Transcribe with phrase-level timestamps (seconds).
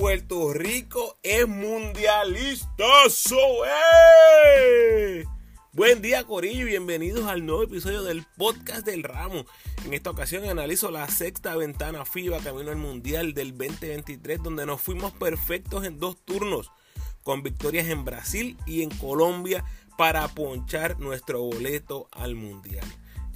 [0.00, 3.36] Puerto Rico es mundialistoso.
[3.66, 5.26] ¡eh!
[5.72, 9.44] Buen día Corillo bienvenidos al nuevo episodio del podcast del ramo.
[9.84, 14.80] En esta ocasión analizo la sexta ventana FIBA camino al Mundial del 2023 donde nos
[14.80, 16.72] fuimos perfectos en dos turnos
[17.22, 19.66] con victorias en Brasil y en Colombia
[19.98, 22.86] para ponchar nuestro boleto al Mundial.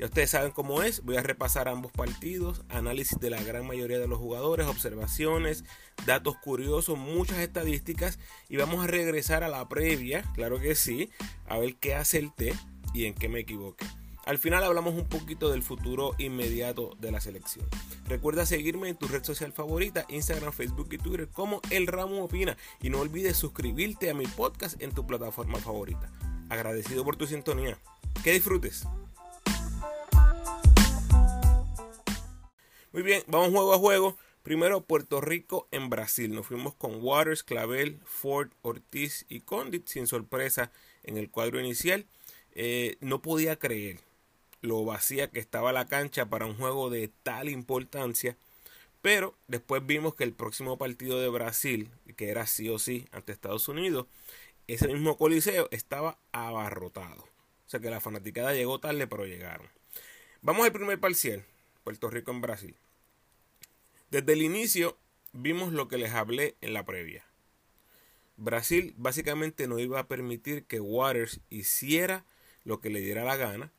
[0.05, 4.07] Ustedes saben cómo es, voy a repasar ambos partidos, análisis de la gran mayoría de
[4.07, 5.65] los jugadores, observaciones,
[6.05, 8.19] datos curiosos, muchas estadísticas
[8.49, 11.11] y vamos a regresar a la previa, claro que sí,
[11.47, 12.55] a ver qué hace el T
[12.93, 13.87] y en qué me equivoqué.
[14.27, 17.67] Al final hablamos un poquito del futuro inmediato de la selección.
[18.07, 22.57] Recuerda seguirme en tu red social favorita, Instagram, Facebook y Twitter como El Ramo Opina.
[22.81, 26.11] Y no olvides suscribirte a mi podcast en tu plataforma favorita.
[26.49, 27.77] Agradecido por tu sintonía.
[28.23, 28.87] Que disfrutes.
[32.95, 34.17] Muy bien, vamos juego a juego.
[34.45, 36.33] Primero Puerto Rico en Brasil.
[36.33, 40.71] Nos fuimos con Waters, Clavel, Ford, Ortiz y Condit sin sorpresa
[41.03, 42.07] en el cuadro inicial.
[42.53, 43.99] Eh, no podía creer
[44.61, 48.37] lo vacía que estaba la cancha para un juego de tal importancia.
[49.03, 53.33] Pero después vimos que el próximo partido de Brasil, que era sí o sí ante
[53.33, 54.07] Estados Unidos,
[54.69, 57.23] ese mismo coliseo estaba abarrotado.
[57.23, 59.69] O sea que la fanaticada llegó tarde, pero llegaron.
[60.43, 61.45] Vamos al primer parcial.
[61.83, 62.77] Puerto Rico en Brasil.
[64.11, 64.99] Desde el inicio
[65.33, 67.25] vimos lo que les hablé en la previa.
[68.37, 72.25] Brasil básicamente no iba a permitir que Waters hiciera
[72.65, 73.73] lo que le diera la gana.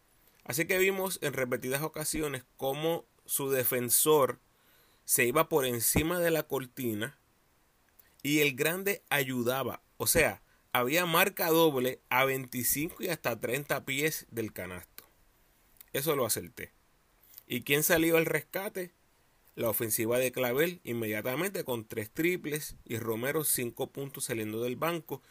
[0.44, 4.40] Así que vimos en repetidas ocasiones cómo su defensor
[5.03, 7.18] se iba por encima de la cortina
[8.22, 9.81] y el grande ayudaba.
[9.98, 15.06] O sea, había marca doble a 25 y hasta 30 pies del canasto.
[15.94, 16.73] Eso lo acerté.
[17.48, 18.92] ¿Y quién salió al rescate?
[19.56, 25.22] La ofensiva de Clavel inmediatamente con tres triples y Romero cinco puntos saliendo del banco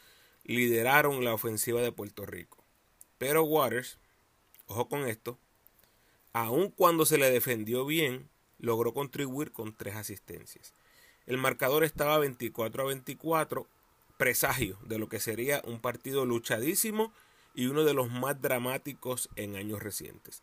[0.44, 2.64] lideraron la ofensiva de Puerto Rico.
[3.18, 3.98] Pero Waters,
[4.66, 5.38] ojo con esto,
[6.32, 8.28] aun cuando se le defendió bien,
[8.58, 10.72] logró contribuir con tres asistencias.
[11.26, 13.66] El marcador estaba 24 a 24,
[14.16, 17.12] presagio de lo que sería un partido luchadísimo
[17.54, 20.42] y uno de los más dramáticos en años recientes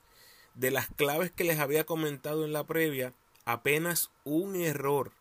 [0.55, 3.13] de las claves que les había comentado en la previa,
[3.45, 5.11] apenas un error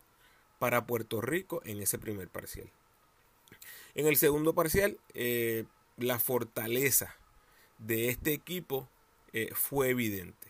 [0.59, 2.69] para Puerto Rico en ese primer parcial.
[3.95, 5.65] En el segundo parcial, eh,
[5.97, 7.15] la fortaleza
[7.77, 8.87] de este equipo
[9.33, 10.47] eh, fue evidente.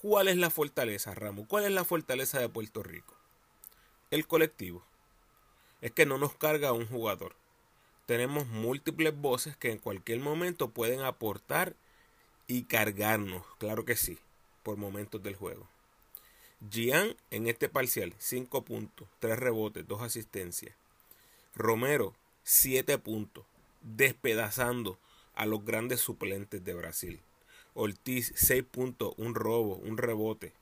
[0.00, 1.46] ¿Cuál es la fortaleza, Ramos?
[1.48, 3.14] ¿Cuál es la fortaleza de Puerto Rico?
[4.10, 4.84] El colectivo.
[5.80, 7.34] Es que no nos carga un jugador.
[8.06, 11.74] Tenemos múltiples voces que en cualquier momento pueden aportar
[12.46, 14.18] y cargarnos, claro que sí,
[14.62, 15.68] por momentos del juego.
[16.60, 20.74] Gian en este parcial, 5 puntos, 3 rebotes, 2 asistencias.
[21.54, 23.44] Romero, 7 puntos,
[23.82, 24.98] despedazando
[25.34, 27.20] a los grandes suplentes de Brasil.
[27.74, 30.52] Ortiz, 6 puntos, un robo, un rebote.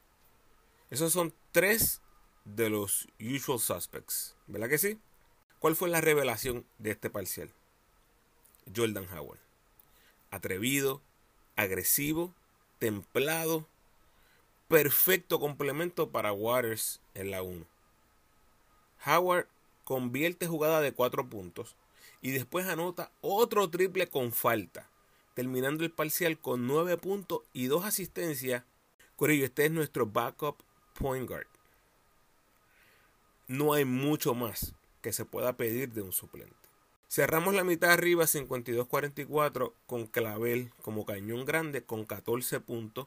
[0.90, 2.00] Esos son tres
[2.44, 5.00] de los usual suspects, ¿verdad que sí?
[5.58, 7.50] ¿Cuál fue la revelación de este parcial?
[8.74, 9.40] Jordan Howard.
[10.30, 11.02] Atrevido,
[11.56, 12.34] agresivo,
[12.78, 13.66] templado,
[14.68, 17.64] perfecto complemento para Waters en la 1.
[19.06, 19.46] Howard
[19.84, 21.76] convierte jugada de 4 puntos
[22.20, 24.88] y después anota otro triple con falta,
[25.34, 28.64] terminando el parcial con 9 puntos y 2 asistencias.
[29.14, 30.56] Corillo, este es nuestro backup
[30.98, 31.46] point guard.
[33.46, 36.54] No hay mucho más que se pueda pedir de un suplente.
[37.08, 43.06] Cerramos la mitad arriba 52-44 con Clavel como cañón grande con 14 puntos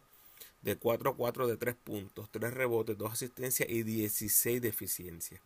[0.62, 5.42] de 4-4 de 3 puntos, 3 rebotes, 2 asistencias y 16 de eficiencia.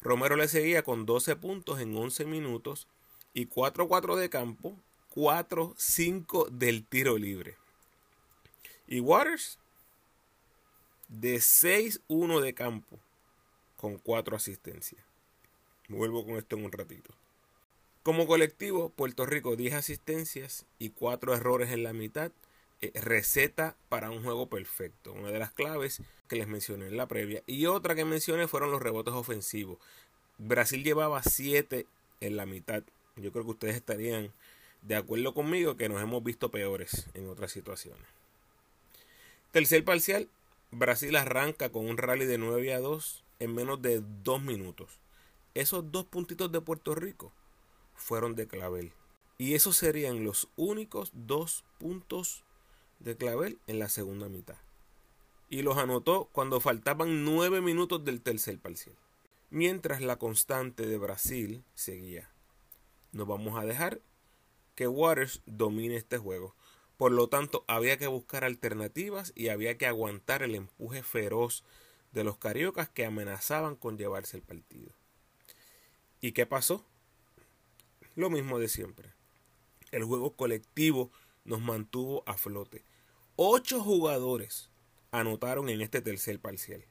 [0.00, 2.86] Romero le seguía con 12 puntos en 11 minutos
[3.34, 4.76] y 4-4 de campo,
[5.14, 7.56] 4-5 del tiro libre.
[8.86, 9.58] Y Waters
[11.08, 12.98] de 6-1 de campo
[13.76, 15.02] con 4 asistencias.
[15.88, 17.12] Vuelvo con esto en un ratito.
[18.02, 22.30] Como colectivo, Puerto Rico 10 asistencias y 4 errores en la mitad.
[22.80, 25.12] Eh, receta para un juego perfecto.
[25.12, 27.42] Una de las claves que les mencioné en la previa.
[27.46, 29.78] Y otra que mencioné fueron los rebotes ofensivos.
[30.38, 31.86] Brasil llevaba 7
[32.20, 32.84] en la mitad.
[33.16, 34.32] Yo creo que ustedes estarían
[34.82, 38.06] de acuerdo conmigo que nos hemos visto peores en otras situaciones.
[39.50, 40.28] Tercer parcial,
[40.70, 45.00] Brasil arranca con un rally de 9 a 2 en menos de 2 minutos.
[45.54, 47.32] Esos dos puntitos de Puerto Rico
[47.96, 48.92] fueron de Clavel.
[49.38, 52.44] Y esos serían los únicos dos puntos
[53.00, 54.56] de Clavel en la segunda mitad.
[55.50, 58.96] Y los anotó cuando faltaban nueve minutos del tercer parcial.
[59.50, 62.30] mientras la constante de Brasil seguía.
[63.12, 64.00] No vamos a dejar
[64.74, 66.54] que Waters domine este juego.
[66.96, 71.64] Por lo tanto, había que buscar alternativas y había que aguantar el empuje feroz
[72.12, 74.92] de los cariocas que amenazaban con llevarse el partido.
[76.20, 76.84] ¿Y qué pasó?
[78.16, 79.12] Lo mismo de siempre.
[79.92, 81.10] El juego colectivo
[81.44, 82.84] nos mantuvo a flote.
[83.40, 84.68] Ocho jugadores
[85.12, 86.84] anotaron en este tercer parcial.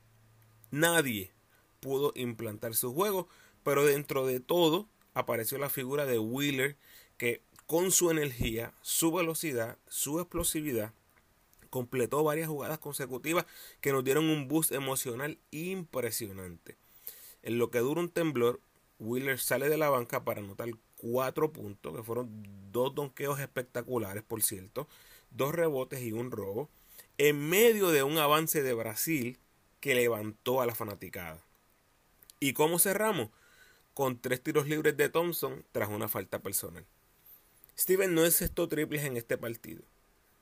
[0.71, 1.33] Nadie
[1.81, 3.27] pudo implantar su juego,
[3.63, 6.77] pero dentro de todo apareció la figura de Wheeler
[7.17, 10.93] que con su energía, su velocidad, su explosividad,
[11.69, 13.45] completó varias jugadas consecutivas
[13.81, 16.77] que nos dieron un boost emocional impresionante.
[17.43, 18.61] En lo que dura un temblor,
[18.99, 22.29] Wheeler sale de la banca para anotar cuatro puntos, que fueron
[22.71, 24.87] dos donqueos espectaculares, por cierto,
[25.31, 26.69] dos rebotes y un robo,
[27.17, 29.37] en medio de un avance de Brasil
[29.79, 31.43] que levantó a la fanaticada.
[32.39, 33.29] ¿Y cómo cerramos?
[33.93, 36.85] Con tres tiros libres de Thompson tras una falta personal.
[37.77, 39.83] Steven no esto triples en este partido,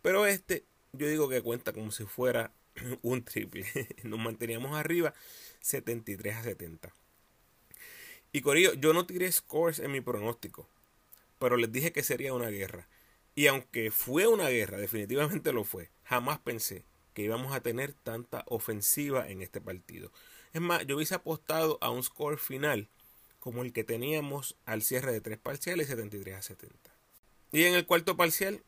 [0.02, 2.52] pero este yo digo que cuenta como si fuera
[3.02, 3.66] un triple.
[4.04, 5.14] Nos manteníamos arriba
[5.62, 6.94] 73 a 70.
[8.32, 10.68] Y Corillo, yo no tiré scores en mi pronóstico,
[11.40, 12.88] pero les dije que sería una guerra.
[13.36, 18.44] Y aunque fue una guerra, definitivamente lo fue, jamás pensé que íbamos a tener tanta
[18.48, 20.12] ofensiva en este partido.
[20.54, 22.90] Es más, yo hubiese apostado a un score final
[23.40, 26.78] como el que teníamos al cierre de tres parciales 73 a 70.
[27.52, 28.64] Y en el cuarto parcial,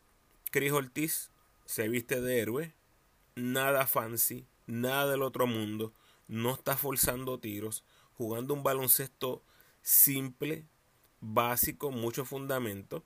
[0.50, 1.30] Chris Ortiz
[1.64, 2.74] se viste de héroe,
[3.34, 5.92] nada fancy, nada del otro mundo,
[6.28, 9.42] no está forzando tiros, jugando un baloncesto
[9.82, 10.64] simple,
[11.20, 13.04] básico, mucho fundamento.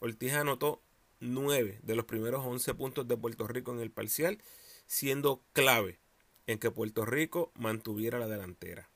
[0.00, 0.82] Ortiz anotó
[1.22, 4.42] 9 de los primeros 11 puntos de Puerto Rico en el parcial,
[4.86, 5.98] siendo clave
[6.46, 8.90] en que Puerto Rico mantuviera la delantera.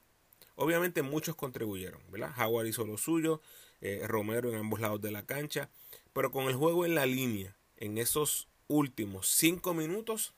[0.57, 2.33] Obviamente muchos contribuyeron, ¿verdad?
[2.37, 3.41] Howard hizo lo suyo,
[3.81, 5.71] eh, Romero en ambos lados de la cancha,
[6.13, 10.35] pero con el juego en la línea, en esos últimos 5 minutos,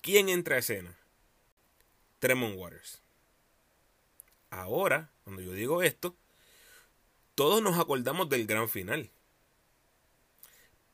[0.00, 0.96] ¿quién entra a escena?
[2.18, 3.02] Tremont Waters.
[4.50, 6.16] Ahora, cuando yo digo esto,
[7.36, 9.10] todos nos acordamos del gran final.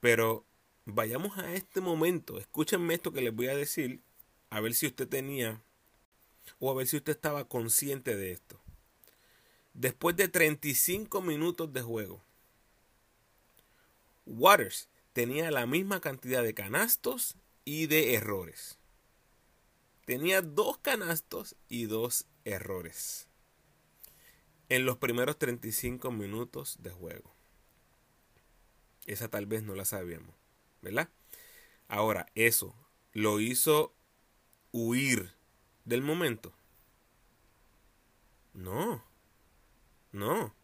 [0.03, 0.45] Pero
[0.85, 4.03] vayamos a este momento, escúchenme esto que les voy a decir,
[4.51, 5.63] a ver si usted tenía
[6.59, 8.61] o a ver si usted estaba consciente de esto.
[9.75, 12.21] Después de 35 minutos de juego,
[14.27, 18.79] Waters tenía la misma cantidad de canastos y de errores.
[20.05, 23.29] Tenía dos canastos y dos errores
[24.69, 27.42] en los primeros 35 minutos de juego.
[29.07, 30.35] Esa tal vez no la sabíamos,
[30.81, 31.09] ¿verdad?
[31.89, 32.75] Ahora, eso
[33.13, 33.95] lo hizo
[34.71, 35.33] huir
[35.85, 36.53] del momento.
[38.55, 39.05] No,
[40.13, 40.55] no.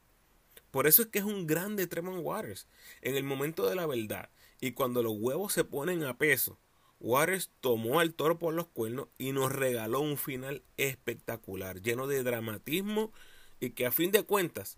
[0.71, 2.67] Por eso es que es un grande Tremont Waters.
[3.01, 4.31] En el momento de la verdad
[4.61, 6.59] y cuando los huevos se ponen a peso,
[7.01, 12.23] Waters tomó al toro por los cuernos y nos regaló un final espectacular, lleno de
[12.25, 13.13] dramatismo
[13.61, 14.77] y que a fin de cuentas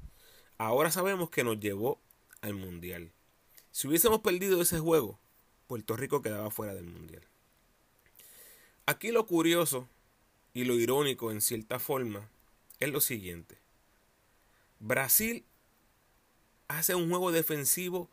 [0.59, 2.01] ahora sabemos que nos llevó
[2.43, 3.13] al Mundial.
[3.73, 5.19] Si hubiésemos perdido ese juego,
[5.67, 7.23] Puerto Rico quedaba fuera del Mundial.
[8.87, 9.89] Aquí lo curioso
[10.53, 12.29] y lo irónico en cierta forma
[12.81, 13.59] es lo siguiente.
[14.81, 15.45] Brasil
[16.67, 18.11] hace un juego defensivo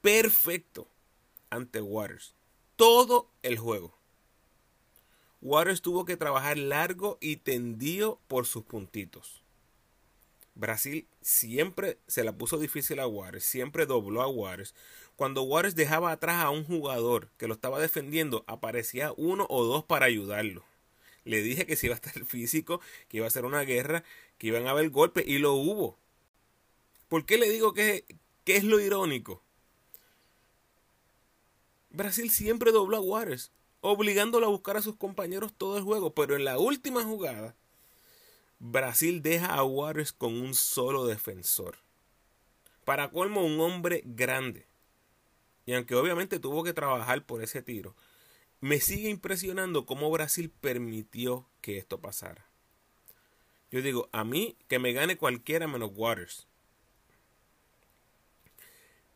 [0.00, 0.86] perfecto
[1.50, 2.34] ante Waters.
[2.76, 3.94] Todo el juego.
[5.42, 9.39] Waters tuvo que trabajar largo y tendido por sus puntitos.
[10.60, 14.74] Brasil siempre se la puso difícil a Juárez, siempre dobló a Juárez.
[15.16, 19.84] Cuando Juárez dejaba atrás a un jugador que lo estaba defendiendo, aparecía uno o dos
[19.84, 20.62] para ayudarlo.
[21.24, 24.04] Le dije que si iba a estar físico, que iba a ser una guerra,
[24.36, 25.98] que iban a haber golpes y lo hubo.
[27.08, 28.04] ¿Por qué le digo que,
[28.44, 29.42] que es lo irónico?
[31.88, 33.50] Brasil siempre dobló a Juárez,
[33.80, 37.56] obligándolo a buscar a sus compañeros todo el juego, pero en la última jugada
[38.62, 41.78] Brasil deja a Waters con un solo defensor.
[42.84, 44.66] Para colmo, un hombre grande.
[45.64, 47.96] Y aunque obviamente tuvo que trabajar por ese tiro,
[48.60, 52.44] me sigue impresionando cómo Brasil permitió que esto pasara.
[53.70, 56.46] Yo digo, a mí que me gane cualquiera menos Waters.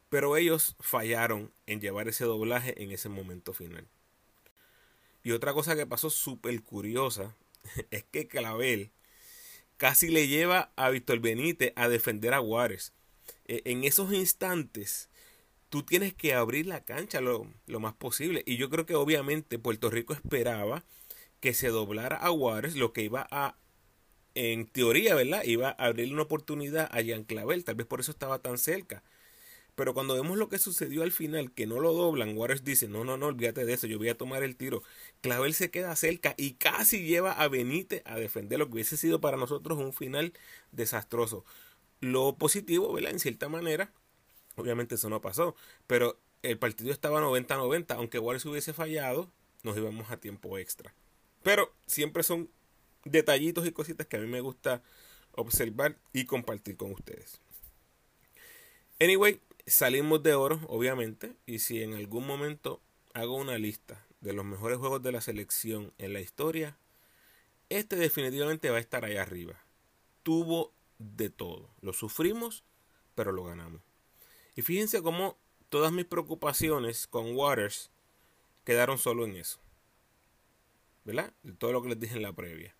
[0.08, 3.86] Pero ellos fallaron en llevar ese doblaje en ese momento final.
[5.22, 7.36] Y otra cosa que pasó súper curiosa
[7.90, 8.90] es que Clavel
[9.76, 12.92] casi le lleva a Víctor Benítez a defender a Juárez.
[13.46, 15.08] E, en esos instantes,
[15.68, 18.42] tú tienes que abrir la cancha lo, lo, más posible.
[18.46, 20.84] Y yo creo que obviamente Puerto Rico esperaba
[21.40, 23.56] que se doblara a Juárez, lo que iba a
[24.34, 25.44] en teoría, ¿verdad?
[25.44, 29.02] Iba a abrirle una oportunidad a Jean Clavel, tal vez por eso estaba tan cerca.
[29.74, 33.04] Pero cuando vemos lo que sucedió al final, que no lo doblan, Waters dice, no,
[33.04, 34.82] no, no, olvídate de eso, yo voy a tomar el tiro.
[35.20, 39.20] Clavel se queda cerca y casi lleva a Benítez a defender lo que hubiese sido
[39.20, 40.32] para nosotros un final
[40.70, 41.44] desastroso.
[42.00, 43.12] Lo positivo, ¿verdad?
[43.12, 43.92] En cierta manera,
[44.56, 49.30] obviamente eso no pasó, pero el partido estaba 90-90, aunque Waters hubiese fallado,
[49.64, 50.94] nos íbamos a tiempo extra.
[51.42, 52.48] Pero siempre son
[53.04, 54.82] detallitos y cositas que a mí me gusta
[55.32, 57.40] observar y compartir con ustedes.
[59.00, 62.80] Anyway, salimos de oro, obviamente, y si en algún momento
[63.12, 66.76] hago una lista de los mejores juegos de la selección en la historia,
[67.68, 69.60] este definitivamente va a estar ahí arriba.
[70.22, 71.70] Tuvo de todo.
[71.80, 72.64] Lo sufrimos,
[73.14, 73.82] pero lo ganamos.
[74.56, 75.36] Y fíjense cómo
[75.68, 77.90] todas mis preocupaciones con Waters
[78.64, 79.58] quedaron solo en eso.
[81.04, 81.32] ¿Verdad?
[81.58, 82.74] Todo lo que les dije en la previa.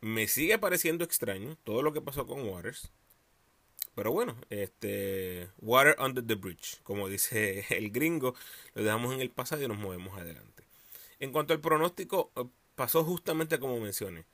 [0.00, 2.90] Me sigue pareciendo extraño todo lo que pasó con Waters.
[3.94, 8.34] Pero bueno, este water under the bridge, como dice el gringo,
[8.74, 10.64] lo dejamos en el pasado y nos movemos adelante.
[11.20, 12.44] En cuanto al pronóstico, eh,
[12.74, 14.24] pasó justamente como mencioné.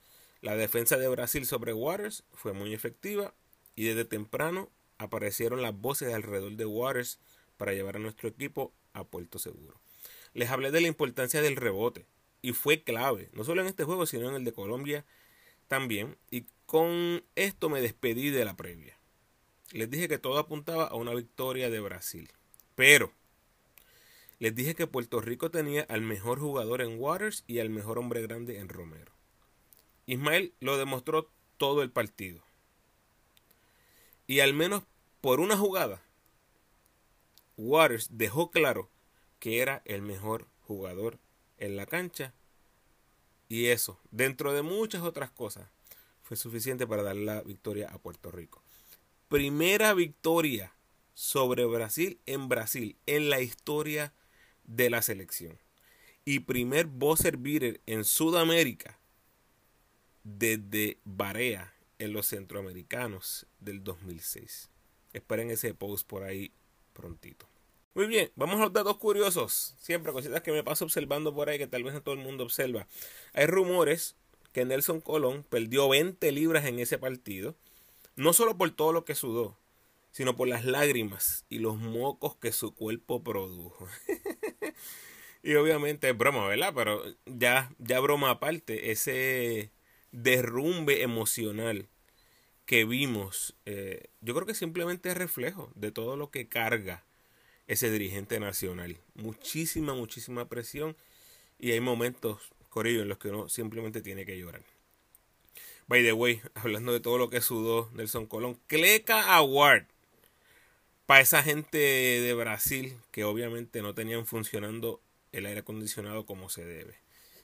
[0.41, 3.33] La defensa de Brasil sobre Waters fue muy efectiva
[3.75, 7.19] y desde temprano aparecieron las voces alrededor de Waters
[7.57, 9.79] para llevar a nuestro equipo a puerto seguro.
[10.33, 12.05] Les hablé de la importancia del rebote
[12.41, 15.05] y fue clave, no solo en este juego, sino en el de Colombia
[15.67, 16.17] también.
[16.31, 18.98] Y con esto me despedí de la previa
[19.71, 22.31] les dije que todo apuntaba a una victoria de Brasil.
[22.75, 23.13] Pero
[24.39, 28.21] les dije que Puerto Rico tenía al mejor jugador en Waters y al mejor hombre
[28.21, 29.11] grande en Romero.
[30.05, 32.41] Ismael lo demostró todo el partido.
[34.27, 34.83] Y al menos
[35.21, 36.01] por una jugada,
[37.57, 38.89] Waters dejó claro
[39.39, 41.19] que era el mejor jugador
[41.57, 42.33] en la cancha.
[43.49, 45.67] Y eso, dentro de muchas otras cosas,
[46.23, 48.63] fue suficiente para dar la victoria a Puerto Rico
[49.29, 50.73] primera victoria
[51.13, 54.11] sobre Brasil en Brasil en la historia
[54.65, 55.57] de la selección.
[56.25, 58.99] Y primer buzzer beater en Sudamérica
[60.23, 64.69] desde Barea en los centroamericanos del 2006.
[65.13, 66.51] Esperen ese post por ahí
[66.93, 67.47] prontito.
[67.93, 69.75] Muy bien, vamos a los datos curiosos.
[69.77, 72.43] Siempre cositas que me paso observando por ahí que tal vez no todo el mundo
[72.43, 72.87] observa.
[73.33, 74.15] Hay rumores
[74.53, 77.55] que Nelson Colón perdió 20 libras en ese partido
[78.19, 79.57] no solo por todo lo que sudó,
[80.11, 83.87] sino por las lágrimas y los mocos que su cuerpo produjo.
[85.43, 86.73] y obviamente es broma, ¿verdad?
[86.75, 89.71] Pero ya, ya broma aparte, ese
[90.11, 91.87] derrumbe emocional
[92.65, 97.05] que vimos, eh, yo creo que simplemente es reflejo de todo lo que carga
[97.67, 98.97] ese dirigente nacional.
[99.13, 100.97] Muchísima, muchísima presión
[101.57, 104.63] y hay momentos, Corillo, en los que uno simplemente tiene que llorar.
[105.89, 109.87] By the way, hablando de todo lo que sudó Nelson Colón, Cleca Award
[111.07, 116.63] para esa gente de Brasil que obviamente no tenían funcionando el aire acondicionado como se
[116.63, 116.99] debe.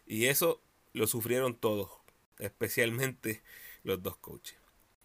[0.05, 0.61] Y eso
[0.93, 1.89] lo sufrieron todos,
[2.37, 3.41] especialmente
[3.83, 4.59] los dos coaches.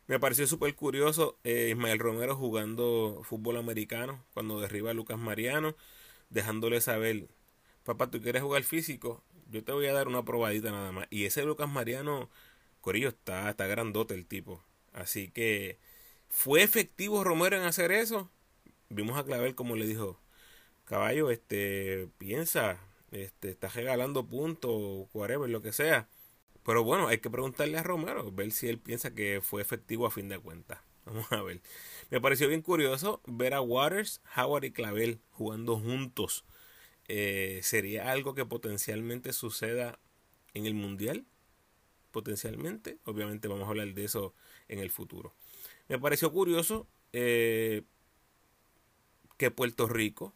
[0.06, 5.76] Me pareció súper curioso eh, Ismael Romero jugando fútbol americano cuando derriba a Lucas Mariano,
[6.28, 7.28] dejándole saber,
[7.84, 11.06] papá, tú quieres jugar físico, yo te voy a dar una probadita nada más.
[11.08, 12.28] Y ese Lucas Mariano
[12.80, 14.64] Corillo está, está grandote el tipo.
[14.92, 15.78] Así que,
[16.28, 18.30] ¿fue efectivo Romero en hacer eso?
[18.88, 20.20] Vimos a Clavel como le dijo,
[20.84, 22.80] caballo, este, piensa,
[23.12, 26.08] este, está regalando puntos, whatever, lo que sea.
[26.64, 30.10] Pero bueno, hay que preguntarle a Romero, ver si él piensa que fue efectivo a
[30.10, 30.80] fin de cuentas.
[31.04, 31.60] Vamos a ver.
[32.10, 36.44] Me pareció bien curioso ver a Waters, Howard y Clavel jugando juntos.
[37.08, 39.98] Eh, ¿Sería algo que potencialmente suceda
[40.54, 41.24] en el Mundial?
[42.10, 42.98] Potencialmente.
[43.04, 44.34] Obviamente vamos a hablar de eso
[44.68, 45.34] en el futuro.
[45.88, 47.82] Me pareció curioso eh,
[49.36, 50.34] que Puerto Rico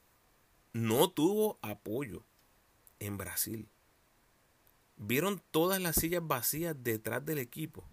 [0.73, 2.25] no tuvo apoyo
[2.99, 3.69] en Brasil.
[4.97, 7.85] Vieron todas las sillas vacías detrás del equipo.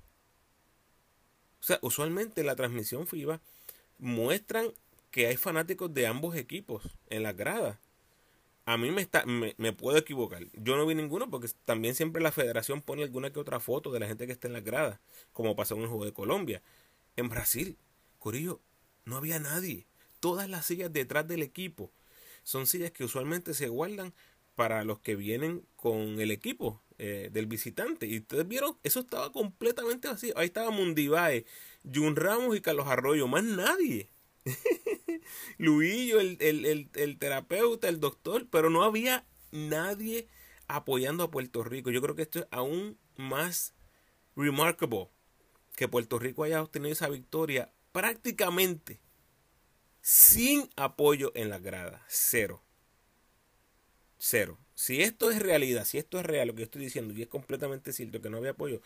[1.60, 3.42] O sea, usualmente en la transmisión FIBA
[4.00, 4.68] muestran
[5.12, 7.78] que hay fanáticos de ambos equipos en las gradas
[8.65, 10.46] a mí me, está, me, puedo equivocar.
[10.53, 14.00] Yo no vi ninguno porque también siempre la federación pone alguna que otra foto de
[14.00, 15.00] la gente que está en las gradas,
[15.34, 16.62] como pasó en el juego de Colombia.
[17.15, 17.77] En Brasil,
[18.20, 18.62] Corillo,
[19.06, 19.88] no había nadie.
[20.20, 21.91] Todas las sillas detrás del equipo
[22.44, 24.13] son sillas que usualmente se guardan
[24.56, 28.06] para los que vienen con el equipo eh, del visitante.
[28.06, 30.38] Y ustedes vieron, eso estaba completamente vacío.
[30.38, 31.46] Ahí estaba Mundivae,
[31.84, 34.10] Jun Ramos y Carlos Arroyo, más nadie.
[35.58, 40.28] Luillo, el, el, terapeuta, el doctor, pero no había nadie
[40.68, 41.92] apoyando a Puerto Rico.
[41.92, 43.74] Yo creo que esto es aún más
[44.36, 45.10] remarkable
[45.76, 49.00] que Puerto Rico haya obtenido esa victoria prácticamente
[50.02, 52.04] sin apoyo en la grada.
[52.08, 52.64] Cero.
[54.18, 54.58] Cero.
[54.74, 57.94] Si esto es realidad, si esto es real, lo que estoy diciendo, y es completamente
[57.94, 58.82] cierto que no había apoyo,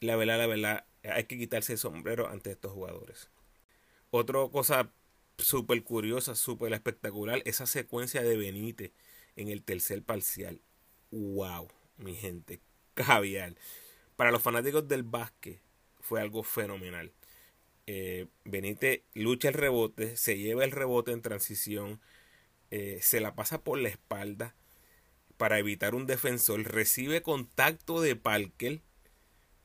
[0.00, 3.30] la verdad, la verdad, hay que quitarse el sombrero ante estos jugadores.
[4.14, 4.92] Otra cosa
[5.38, 8.92] súper curiosa, súper espectacular, esa secuencia de Benítez
[9.36, 10.60] en el tercer parcial.
[11.10, 11.68] ¡Wow!
[11.96, 12.60] Mi gente,
[12.92, 13.54] caviar.
[14.16, 15.62] Para los fanáticos del básquet
[15.98, 17.10] fue algo fenomenal.
[17.86, 21.98] Eh, Benítez lucha el rebote, se lleva el rebote en transición,
[22.70, 24.54] eh, se la pasa por la espalda
[25.38, 28.82] para evitar un defensor, recibe contacto de Parker,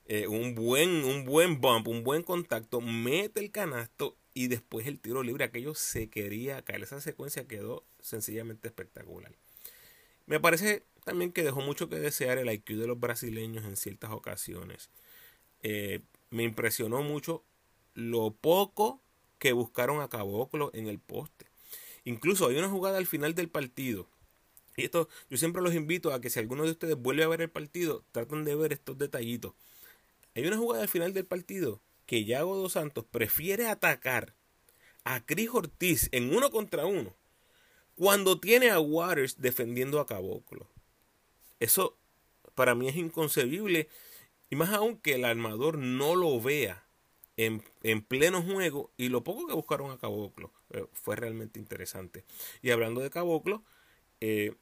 [0.05, 4.99] eh, un, buen, un buen bump, un buen contacto, mete el canasto y después el
[4.99, 5.45] tiro libre.
[5.45, 6.83] Aquello se quería caer.
[6.83, 9.31] Esa secuencia quedó sencillamente espectacular.
[10.27, 14.11] Me parece también que dejó mucho que desear el IQ de los brasileños en ciertas
[14.11, 14.91] ocasiones.
[16.29, 17.43] me impresionó mucho
[17.95, 19.01] lo poco
[19.39, 21.47] que buscaron a Caboclo en el poste.
[22.03, 24.07] Incluso hay una jugada al final del partido.
[24.75, 27.41] Y esto yo siempre los invito a que si alguno de ustedes vuelve a ver
[27.41, 29.55] el partido, traten de ver estos detallitos.
[30.35, 34.33] Hay una jugada al final del partido que Yago dos Santos prefiere atacar
[35.03, 37.15] a Cris Ortiz en uno contra uno
[37.95, 40.67] cuando tiene a Waters defendiendo a Caboclo.
[41.59, 41.97] Eso
[42.55, 43.89] para mí es inconcebible
[44.49, 46.85] y más aún que el armador no lo vea
[47.35, 47.61] en,
[48.01, 52.23] pleno juego y lo poco que buscaron a Caboclo eh, fue realmente interesante.
[52.61, 53.63] Y hablando de Caboclo,
[54.21, 54.55] eh,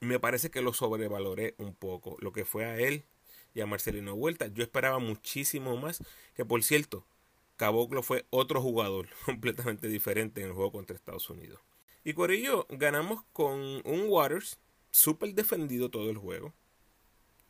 [0.00, 2.16] me parece que lo sobrevaloré un poco.
[2.20, 3.04] Lo que fue a él
[3.54, 4.46] y a Marcelino Vuelta.
[4.48, 6.02] Yo esperaba muchísimo más.
[6.34, 7.06] Que por cierto,
[7.56, 11.60] Caboclo fue otro jugador completamente diferente en el juego contra Estados Unidos.
[12.04, 14.58] Y por ello ganamos con un Waters
[14.90, 16.54] súper defendido todo el juego.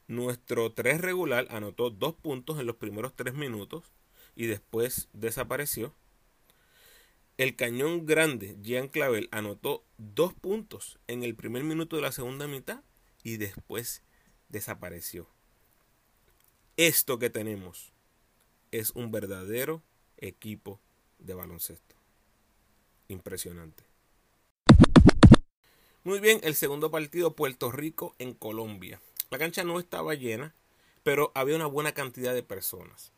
[0.08, 3.84] Nuestro 3 regular anotó dos puntos en los primeros 3 minutos
[4.34, 5.94] y después desapareció.
[7.36, 12.48] El cañón grande, Jean Clavel, anotó dos puntos en el primer minuto de la segunda
[12.48, 12.82] mitad
[13.22, 14.02] y después
[14.48, 15.28] desapareció.
[16.80, 17.92] Esto que tenemos
[18.70, 19.82] es un verdadero
[20.16, 20.80] equipo
[21.18, 21.94] de baloncesto.
[23.08, 23.84] Impresionante.
[26.04, 28.98] Muy bien, el segundo partido Puerto Rico en Colombia.
[29.28, 30.54] La cancha no estaba llena,
[31.02, 33.12] pero había una buena cantidad de personas.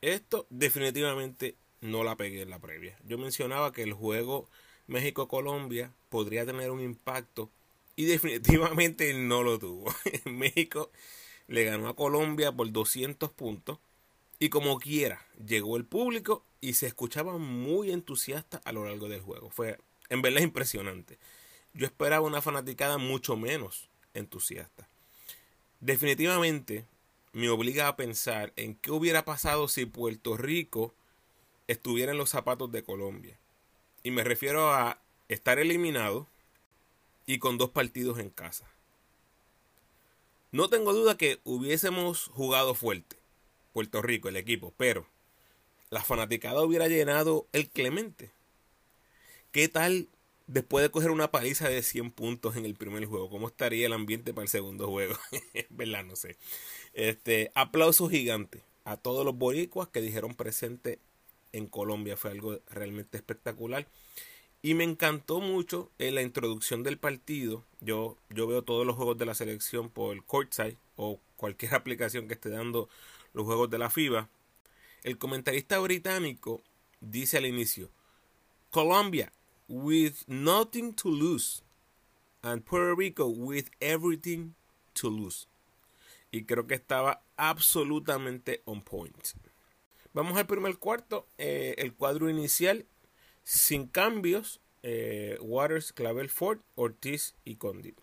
[0.00, 2.98] Esto definitivamente no la pegué en la previa.
[3.06, 4.48] Yo mencionaba que el juego
[4.86, 7.50] México-Colombia podría tener un impacto
[7.96, 9.94] y definitivamente no lo tuvo.
[10.24, 10.90] México
[11.48, 13.78] le ganó a Colombia por 200 puntos
[14.38, 19.20] y como quiera llegó el público y se escuchaba muy entusiasta a lo largo del
[19.20, 19.50] juego.
[19.50, 19.78] Fue
[20.08, 21.18] en verdad impresionante.
[21.72, 24.88] Yo esperaba una fanaticada mucho menos entusiasta.
[25.80, 26.86] Definitivamente
[27.32, 30.94] me obliga a pensar en qué hubiera pasado si Puerto Rico
[31.66, 33.36] estuviera en los zapatos de Colombia.
[34.02, 36.28] Y me refiero a estar eliminado
[37.26, 38.66] y con dos partidos en casa.
[40.54, 43.16] No tengo duda que hubiésemos jugado fuerte,
[43.72, 45.04] Puerto Rico, el equipo, pero
[45.90, 48.30] la fanaticada hubiera llenado el Clemente.
[49.50, 50.06] ¿Qué tal
[50.46, 53.30] después de coger una paliza de 100 puntos en el primer juego?
[53.30, 55.16] ¿Cómo estaría el ambiente para el segundo juego?
[55.70, 56.04] ¿Verdad?
[56.04, 56.36] No sé.
[56.92, 61.00] Este, aplauso gigante a todos los boricuas que dijeron presente
[61.50, 62.16] en Colombia.
[62.16, 63.88] Fue algo realmente espectacular.
[64.64, 67.66] Y me encantó mucho en la introducción del partido.
[67.82, 72.26] Yo, yo veo todos los juegos de la selección por el Courtside o cualquier aplicación
[72.26, 72.88] que esté dando
[73.34, 74.30] los juegos de la FIBA.
[75.02, 76.62] El comentarista británico
[77.02, 77.90] dice al inicio,
[78.70, 79.30] Colombia
[79.68, 81.62] with nothing to lose
[82.40, 84.54] and Puerto Rico with everything
[84.94, 85.46] to lose
[86.30, 89.14] y creo que estaba absolutamente on point.
[90.14, 92.86] Vamos al primer cuarto, eh, el cuadro inicial
[93.44, 97.96] sin cambios, eh, Waters, Clavel, Ford, Ortiz y Condit.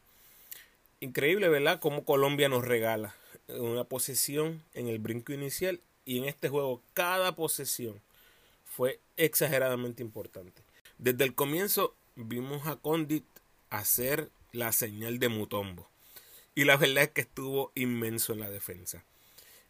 [0.99, 1.80] Increíble, ¿verdad?
[1.80, 3.15] Cómo Colombia nos regala
[3.47, 8.01] una posesión en el brinco inicial y en este juego cada posesión
[8.65, 10.62] fue exageradamente importante.
[10.97, 13.25] Desde el comienzo vimos a Condit
[13.69, 15.89] hacer la señal de Mutombo.
[16.54, 19.04] Y la verdad es que estuvo inmenso en la defensa.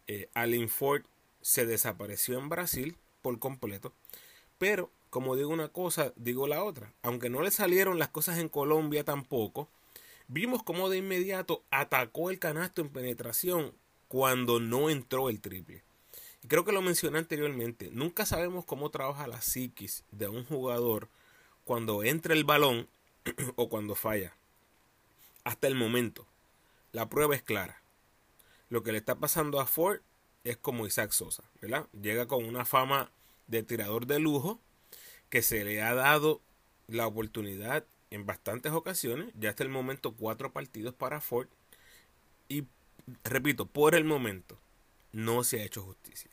[0.08, 1.02] Eh, Alin Ford
[1.40, 3.92] se desapareció en Brasil por completo.
[4.58, 6.90] Pero, como digo una cosa, digo la otra.
[7.02, 9.68] Aunque no le salieron las cosas en Colombia tampoco,
[10.26, 13.74] vimos como de inmediato atacó el canasto en penetración
[14.08, 15.82] cuando no entró el triple.
[16.42, 17.90] Y creo que lo mencioné anteriormente.
[17.92, 21.10] Nunca sabemos cómo trabaja la psiquis de un jugador
[21.66, 22.88] cuando entra el balón
[23.56, 24.34] o cuando falla.
[25.44, 26.26] Hasta el momento.
[26.92, 27.82] La prueba es clara.
[28.70, 30.00] Lo que le está pasando a Ford
[30.44, 31.86] es como Isaac Sosa, ¿verdad?
[32.00, 33.10] Llega con una fama
[33.46, 34.58] de tirador de lujo
[35.32, 36.42] que se le ha dado
[36.88, 41.48] la oportunidad en bastantes ocasiones, ya hasta el momento cuatro partidos para Ford
[42.50, 42.64] y
[43.24, 44.58] repito, por el momento
[45.10, 46.30] no se ha hecho justicia.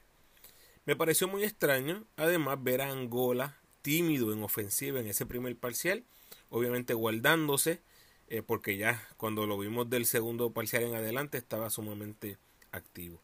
[0.84, 6.04] Me pareció muy extraño, además, ver a Angola tímido en ofensiva en ese primer parcial,
[6.50, 7.80] obviamente guardándose,
[8.28, 12.38] eh, porque ya cuando lo vimos del segundo parcial en adelante estaba sumamente
[12.74, 13.22] activo.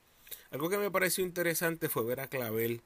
[0.51, 2.79] Algo que me pareció interesante fue ver a Clavel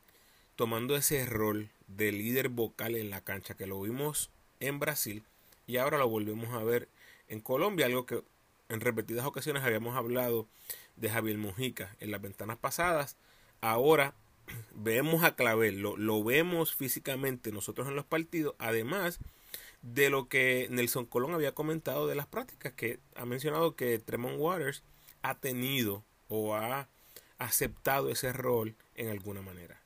[0.56, 5.24] tomando ese rol de líder vocal en la cancha, que lo vimos en Brasil
[5.68, 6.88] y ahora lo volvemos a ver
[7.28, 8.24] en Colombia, algo que
[8.70, 10.48] en repetidas ocasiones habíamos hablado
[10.96, 13.18] de Javier Mujica en las ventanas pasadas.
[13.62, 14.14] Ahora
[14.74, 19.20] vemos a Clavel, lo, lo, vemos físicamente nosotros en los partidos, además
[19.82, 24.40] de lo que Nelson Colón había comentado de las prácticas, que ha mencionado que Tremont
[24.40, 24.84] Waters
[25.22, 26.88] ha tenido o ha
[27.38, 29.79] aceptado ese rol en alguna manera.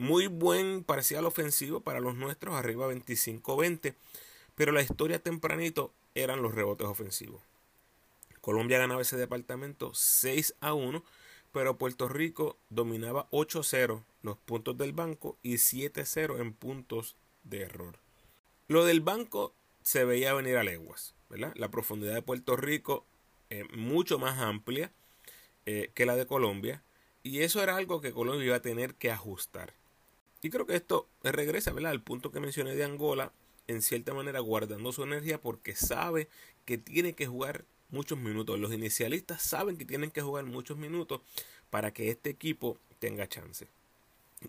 [0.00, 3.96] Muy buen parcial ofensivo para los nuestros, arriba 25-20,
[4.54, 7.42] pero la historia tempranito eran los rebotes ofensivos.
[8.40, 11.02] Colombia ganaba ese departamento 6 a 1,
[11.52, 17.98] pero Puerto Rico dominaba 8-0 los puntos del banco y 7-0 en puntos de error.
[18.68, 21.52] Lo del banco se veía venir a leguas, ¿verdad?
[21.56, 23.04] La profundidad de Puerto Rico
[23.50, 24.92] es mucho más amplia
[25.66, 26.84] eh, que la de Colombia
[27.24, 29.77] y eso era algo que Colombia iba a tener que ajustar.
[30.42, 31.92] Y creo que esto regresa ¿verdad?
[31.92, 33.32] al punto que mencioné de Angola,
[33.66, 36.28] en cierta manera guardando su energía porque sabe
[36.64, 38.58] que tiene que jugar muchos minutos.
[38.58, 41.20] Los inicialistas saben que tienen que jugar muchos minutos
[41.70, 43.68] para que este equipo tenga chance.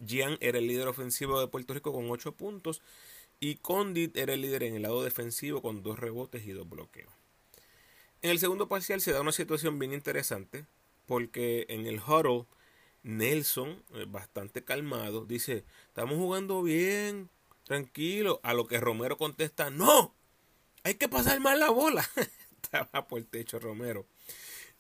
[0.06, 2.82] Gian era el líder ofensivo de Puerto Rico con 8 puntos
[3.40, 7.12] y Condit era el líder en el lado defensivo con 2 rebotes y 2 bloqueos.
[8.22, 10.66] En el segundo parcial se da una situación bien interesante
[11.06, 12.46] porque en el huddle
[13.18, 17.30] Nelson, eh, bastante calmado, dice, estamos jugando bien,
[17.64, 20.16] tranquilo, a lo que Romero contesta, no,
[20.84, 22.08] hay que pasar más la bola.
[22.62, 24.06] estaba por el techo Romero.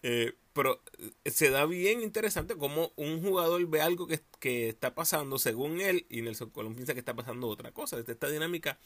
[0.02, 0.82] Eh, pero
[1.26, 6.06] eh, se da bien interesante como un jugador ve algo que, está pasando según él
[6.10, 8.00] y Nelson Colón piensa que está pasando otra cosa.
[8.00, 8.80] Esta dinámica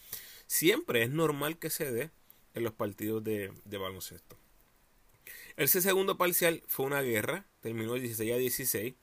[0.48, 2.12] siempre es normal que se dé
[2.56, 4.38] en los partidos de, de baloncesto.
[5.56, 8.96] El segundo parcial fue una guerra, terminó 16 a 16,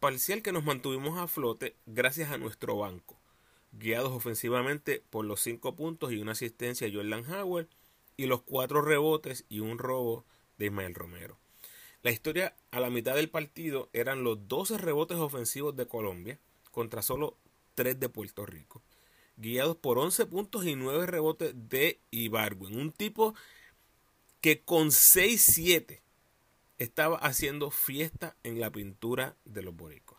[0.00, 3.20] parcial que nos mantuvimos a flote gracias a nuestro banco,
[3.72, 7.68] guiados ofensivamente por los 5 puntos y una asistencia de Jordan Howard
[8.16, 10.24] y los cuatro rebotes y un robo
[10.56, 11.38] de Ismael Romero.
[12.02, 16.38] La historia a la mitad del partido eran los 12 rebotes ofensivos de Colombia
[16.70, 17.36] contra solo
[17.74, 18.82] 3 de Puerto Rico,
[19.36, 23.34] guiados por 11 puntos y 9 rebotes de Ibargüen, un tipo
[24.40, 26.00] que con 6-7
[26.80, 30.18] estaba haciendo fiesta en la pintura de los boricos.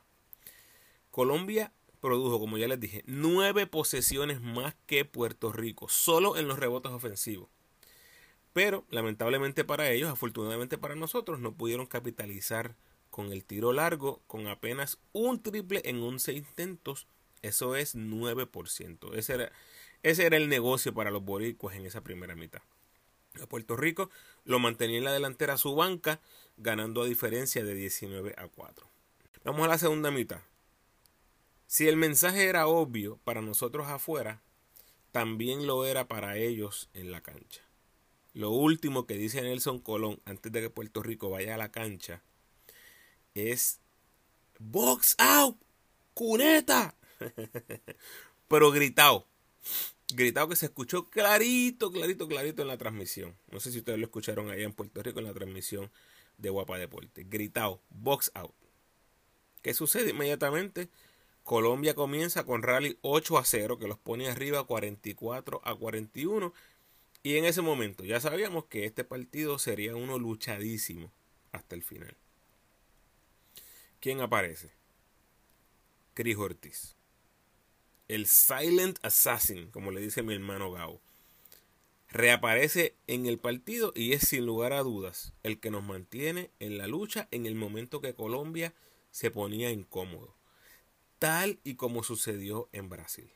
[1.09, 6.59] Colombia produjo, como ya les dije, 9 posesiones más que Puerto Rico, solo en los
[6.59, 7.49] rebotes ofensivos.
[8.53, 12.75] Pero lamentablemente para ellos, afortunadamente para nosotros, no pudieron capitalizar
[13.09, 17.07] con el tiro largo con apenas un triple en 11 intentos.
[17.41, 19.15] Eso es 9%.
[19.15, 19.51] Ese era,
[20.03, 22.61] ese era el negocio para los boricuas en esa primera mitad.
[23.47, 24.09] Puerto Rico
[24.43, 26.19] lo mantenía en la delantera su banca,
[26.61, 28.87] ganando a diferencia de 19 a 4.
[29.43, 30.41] Vamos a la segunda mitad.
[31.67, 34.41] Si el mensaje era obvio para nosotros afuera,
[35.11, 37.61] también lo era para ellos en la cancha.
[38.33, 42.21] Lo último que dice Nelson Colón antes de que Puerto Rico vaya a la cancha
[43.33, 43.79] es
[44.59, 45.57] Box out,
[46.13, 46.95] cuneta.
[48.47, 49.25] Pero gritado.
[50.13, 53.35] Gritado que se escuchó clarito, clarito, clarito en la transmisión.
[53.49, 55.89] No sé si ustedes lo escucharon allá en Puerto Rico en la transmisión
[56.41, 57.25] de Guapa Deporte.
[57.27, 58.53] Gritado, box out.
[59.61, 60.89] ¿Qué sucede inmediatamente?
[61.43, 66.53] Colombia comienza con rally 8 a 0, que los pone arriba 44 a 41
[67.23, 71.11] y en ese momento ya sabíamos que este partido sería uno luchadísimo
[71.51, 72.15] hasta el final.
[73.99, 74.71] ¿Quién aparece?
[76.13, 76.95] Chris Ortiz.
[78.07, 80.99] El Silent Assassin, como le dice mi hermano Gao.
[82.11, 86.77] Reaparece en el partido y es sin lugar a dudas el que nos mantiene en
[86.77, 88.73] la lucha en el momento que Colombia
[89.11, 90.35] se ponía incómodo.
[91.19, 93.31] Tal y como sucedió en Brasil.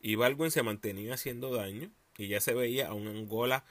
[0.00, 3.64] Y Baldwin se mantenía haciendo daño y ya se veía a un Angola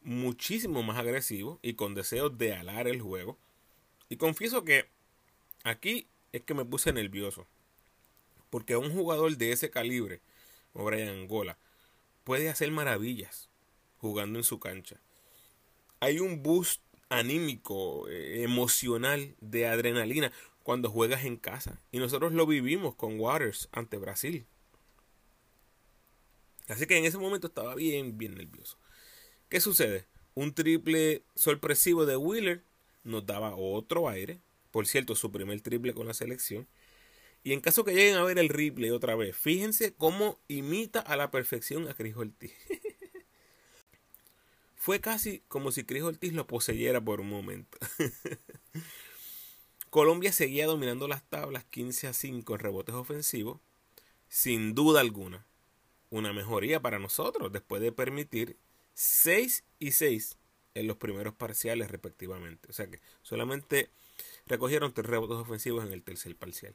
[0.00, 3.36] muchísimo más agresivo y con deseos de alar el juego.
[4.08, 4.86] Y confieso que
[5.64, 7.46] aquí es que me puse nervioso.
[8.48, 10.22] Porque un jugador de ese calibre,
[10.72, 11.58] como Brian Angola,
[12.24, 13.50] puede hacer maravillas
[13.98, 15.00] jugando en su cancha.
[16.00, 20.32] Hay un boost anímico, eh, emocional, de adrenalina
[20.62, 21.80] cuando juegas en casa.
[21.92, 24.46] Y nosotros lo vivimos con Waters ante Brasil.
[26.68, 28.78] Así que en ese momento estaba bien, bien nervioso.
[29.48, 30.06] ¿Qué sucede?
[30.34, 32.64] Un triple sorpresivo de Wheeler
[33.04, 34.40] nos daba otro aire.
[34.70, 36.66] Por cierto, su primer triple con la selección.
[37.44, 41.14] Y en caso que lleguen a ver el replay otra vez, fíjense cómo imita a
[41.14, 42.52] la perfección a Chris Ortiz.
[44.76, 47.76] Fue casi como si Chris Ortiz lo poseyera por un momento.
[49.90, 53.60] Colombia seguía dominando las tablas 15 a 5 en rebotes ofensivos,
[54.28, 55.46] sin duda alguna.
[56.08, 58.56] Una mejoría para nosotros después de permitir
[58.94, 60.38] 6 y 6
[60.72, 62.70] en los primeros parciales respectivamente.
[62.70, 63.90] O sea que solamente
[64.46, 66.74] recogieron tres rebotes ofensivos en el tercer parcial.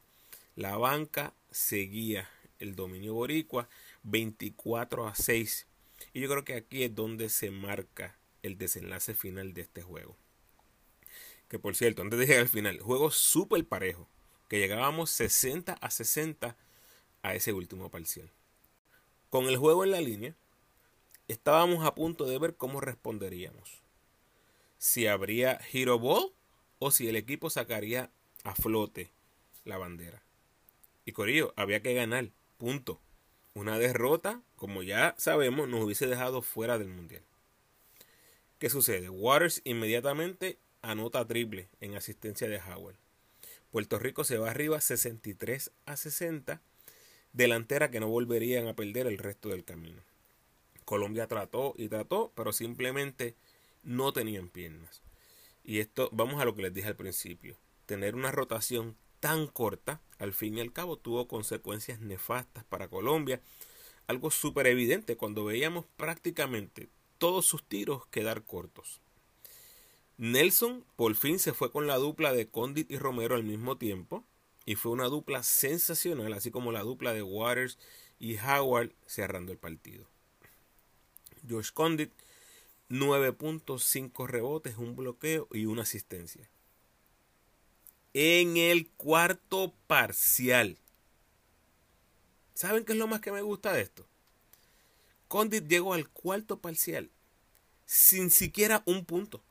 [0.56, 3.68] La banca seguía el dominio boricua
[4.02, 5.66] 24 a 6.
[6.12, 10.16] Y yo creo que aquí es donde se marca el desenlace final de este juego.
[11.48, 14.08] Que por cierto, antes de llegar al final, juego súper parejo.
[14.48, 16.56] Que llegábamos 60 a 60
[17.22, 18.30] a ese último parcial.
[19.28, 20.34] Con el juego en la línea,
[21.28, 23.82] estábamos a punto de ver cómo responderíamos.
[24.78, 26.32] Si habría Hero Ball
[26.78, 28.10] o si el equipo sacaría
[28.42, 29.12] a flote
[29.64, 30.22] la bandera.
[31.04, 32.30] Y Corillo, había que ganar.
[32.58, 33.00] Punto.
[33.54, 37.22] Una derrota, como ya sabemos, nos hubiese dejado fuera del mundial.
[38.58, 39.08] ¿Qué sucede?
[39.08, 42.96] Waters inmediatamente anota triple en asistencia de Howell.
[43.70, 46.60] Puerto Rico se va arriba 63 a 60,
[47.32, 50.02] delantera que no volverían a perder el resto del camino.
[50.84, 53.36] Colombia trató y trató, pero simplemente
[53.82, 55.02] no tenían piernas.
[55.62, 60.00] Y esto, vamos a lo que les dije al principio, tener una rotación tan corta,
[60.20, 63.40] al fin y al cabo tuvo consecuencias nefastas para Colombia.
[64.06, 69.00] Algo súper evidente cuando veíamos prácticamente todos sus tiros quedar cortos.
[70.18, 74.24] Nelson por fin se fue con la dupla de Condit y Romero al mismo tiempo
[74.66, 77.78] y fue una dupla sensacional, así como la dupla de Waters
[78.18, 80.06] y Howard cerrando el partido.
[81.48, 82.12] George Condit
[82.90, 86.50] 9.5 rebotes, un bloqueo y una asistencia
[88.14, 90.78] en el cuarto parcial.
[92.54, 94.06] ¿Saben qué es lo más que me gusta de esto?
[95.28, 97.10] Condit llegó al cuarto parcial
[97.90, 99.42] sin siquiera un punto,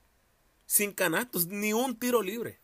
[0.65, 2.61] sin canastos, ni un tiro libre.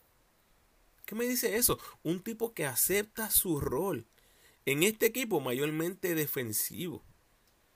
[1.05, 1.77] ¿Qué me dice eso?
[2.01, 4.05] Un tipo que acepta su rol
[4.65, 7.03] en este equipo mayormente defensivo.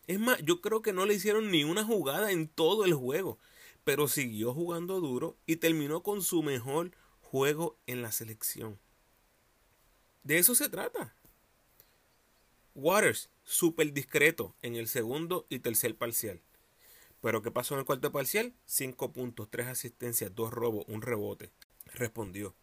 [0.08, 3.38] Es más, yo creo que no le hicieron ni una jugada en todo el juego,
[3.84, 6.92] pero siguió jugando duro y terminó con su mejor
[7.30, 8.80] juego en la selección.
[10.24, 11.14] De eso se trata.
[12.74, 16.42] Waters, súper discreto en el segundo y tercer parcial.
[17.22, 18.56] Pero ¿qué pasó en el cuarto parcial?
[18.66, 21.52] Cinco puntos, tres asistencias, dos robos, un rebote.
[21.94, 22.56] Respondió.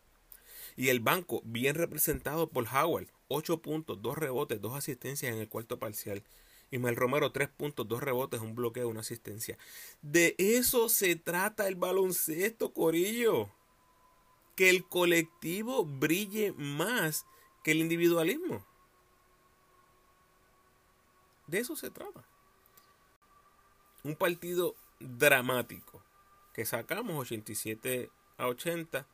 [0.74, 5.48] Y el banco, bien representado por Howard, ocho puntos, dos rebotes, dos asistencias en el
[5.48, 6.24] cuarto parcial.
[6.72, 9.58] Y Mel Romero, tres puntos, dos rebotes, un bloqueo, una asistencia.
[10.02, 13.48] De eso se trata el baloncesto, Corillo
[14.56, 17.26] que el colectivo brille más
[17.62, 18.64] que el individualismo.
[21.46, 22.24] De eso se trata.
[24.02, 26.02] Un partido dramático
[26.54, 29.06] que sacamos 87 a 80.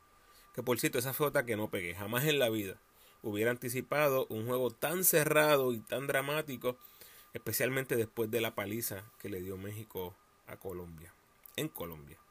[0.55, 1.95] Que por cierto, esa fue que no pegué.
[1.95, 2.81] Jamás en la vida
[3.23, 6.77] hubiera anticipado un juego tan cerrado y tan dramático,
[7.35, 10.15] especialmente después de la paliza que le dio México
[10.47, 11.13] a Colombia.
[11.57, 12.22] En Colombia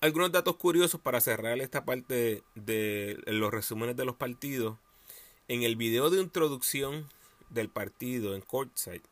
[0.00, 4.78] algunos datos curiosos para cerrar esta parte de los resúmenes de los partidos.
[5.48, 7.06] En el video de introducción
[7.50, 9.02] del partido en Courtside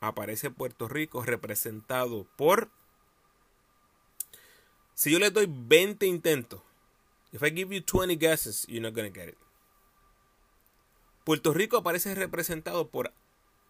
[0.00, 2.70] aparece Puerto Rico representado por...
[4.94, 6.62] Si yo les doy 20 intentos,
[7.32, 9.38] if I give you 20 guesses, you're not gonna get it.
[11.24, 13.12] Puerto Rico aparece representado por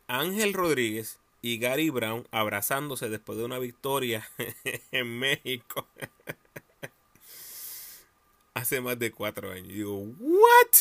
[0.07, 4.29] Ángel Rodríguez y Gary Brown abrazándose después de una victoria
[4.93, 5.87] en México.
[8.55, 9.69] Hace más de cuatro años.
[9.69, 10.77] Y digo, ¿what?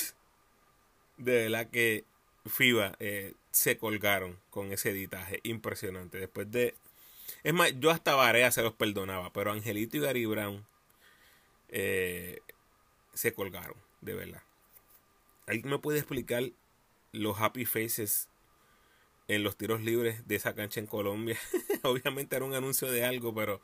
[1.17, 2.05] De verdad que
[2.45, 6.19] FIBA eh, se colgaron con ese editaje impresionante.
[6.19, 6.75] Después de.
[7.43, 10.65] Es más, yo hasta Varea se los perdonaba, pero Angelito y Gary Brown
[11.69, 12.39] eh,
[13.13, 14.43] se colgaron, de verdad.
[15.47, 16.43] ¿Alguien me puede explicar
[17.11, 18.29] los happy faces
[19.27, 21.37] en los tiros libres de esa cancha en Colombia?
[21.83, 23.61] Obviamente era un anuncio de algo, pero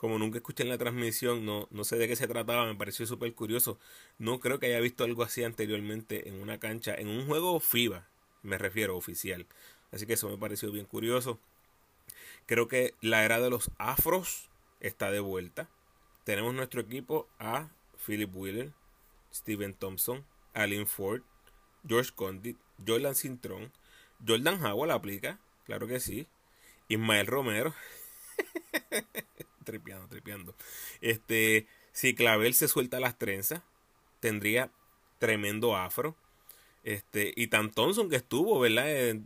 [0.00, 3.06] como nunca escuché en la transmisión, no, no sé de qué se trataba, me pareció
[3.06, 3.78] súper curioso.
[4.18, 8.08] No creo que haya visto algo así anteriormente en una cancha, en un juego FIBA,
[8.42, 9.46] me refiero, oficial.
[9.92, 11.38] Así que eso me pareció bien curioso.
[12.46, 14.48] Creo que la era de los afros
[14.80, 15.68] está de vuelta.
[16.24, 17.68] tenemos nuestro equipo a
[18.06, 18.72] Philip Wheeler,
[19.34, 21.20] Steven Thompson, Alin Ford,
[21.86, 23.70] George Condit, Jordan Cintrón,
[24.26, 26.26] Jordan Howell aplica, claro que sí,
[26.88, 27.74] Ismael Romero,
[29.64, 30.54] tripeando, tripeando.
[31.00, 33.62] Este, si Clavel se suelta las trenzas,
[34.20, 34.70] tendría
[35.18, 36.14] tremendo afro.
[36.84, 38.84] Este, y tan Thompson que estuvo, ¿verdad?
[38.88, 39.20] Eh,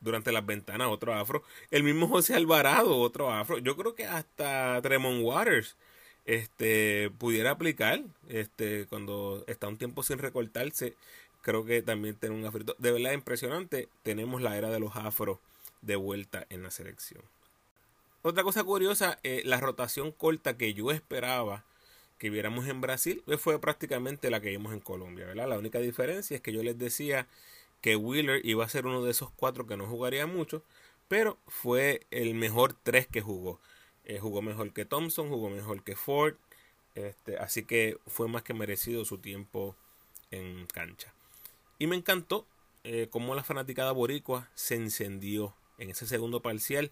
[0.00, 1.42] durante las ventanas, otro afro.
[1.70, 3.58] El mismo José Alvarado, otro afro.
[3.58, 5.76] Yo creo que hasta Tremont Waters
[6.24, 10.94] este, pudiera aplicar este, cuando está un tiempo sin recortarse.
[11.42, 12.64] Creo que también tiene un afro.
[12.78, 13.88] De verdad impresionante.
[14.02, 15.38] Tenemos la era de los afros
[15.82, 17.22] de vuelta en la selección.
[18.28, 21.64] Otra cosa curiosa, eh, la rotación corta que yo esperaba
[22.18, 25.48] que viéramos en Brasil pues, fue prácticamente la que vimos en Colombia, ¿verdad?
[25.48, 27.28] La única diferencia es que yo les decía
[27.80, 30.64] que Wheeler iba a ser uno de esos cuatro que no jugaría mucho,
[31.06, 33.60] pero fue el mejor tres que jugó.
[34.04, 36.34] Eh, jugó mejor que Thompson, jugó mejor que Ford,
[36.96, 39.76] este, así que fue más que merecido su tiempo
[40.32, 41.14] en cancha.
[41.78, 42.44] Y me encantó
[42.82, 46.90] eh, cómo la fanaticada boricua se encendió en ese segundo parcial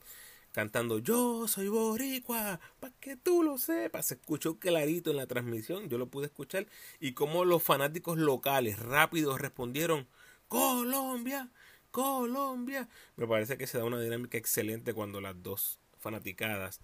[0.55, 4.07] cantando Yo soy boricua, para que tú lo sepas.
[4.07, 6.69] Se escuchó clarito en la transmisión, yo lo pude escuchar.
[7.01, 10.07] Y como los fanáticos locales rápidos respondieron
[10.47, 11.51] Colombia,
[11.91, 12.89] Colombia.
[13.17, 16.81] Me parece que se da una dinámica excelente cuando las dos fanaticadas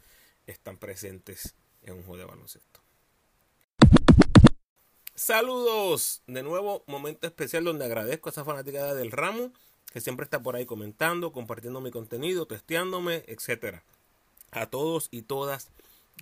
[0.48, 2.80] están presentes en un juego de baloncesto.
[5.14, 9.52] Saludos, de nuevo momento especial donde agradezco a esa fanaticada del ramo
[9.90, 13.82] que siempre está por ahí comentando, compartiendo mi contenido, testeándome, etcétera.
[14.52, 15.70] A todos y todas,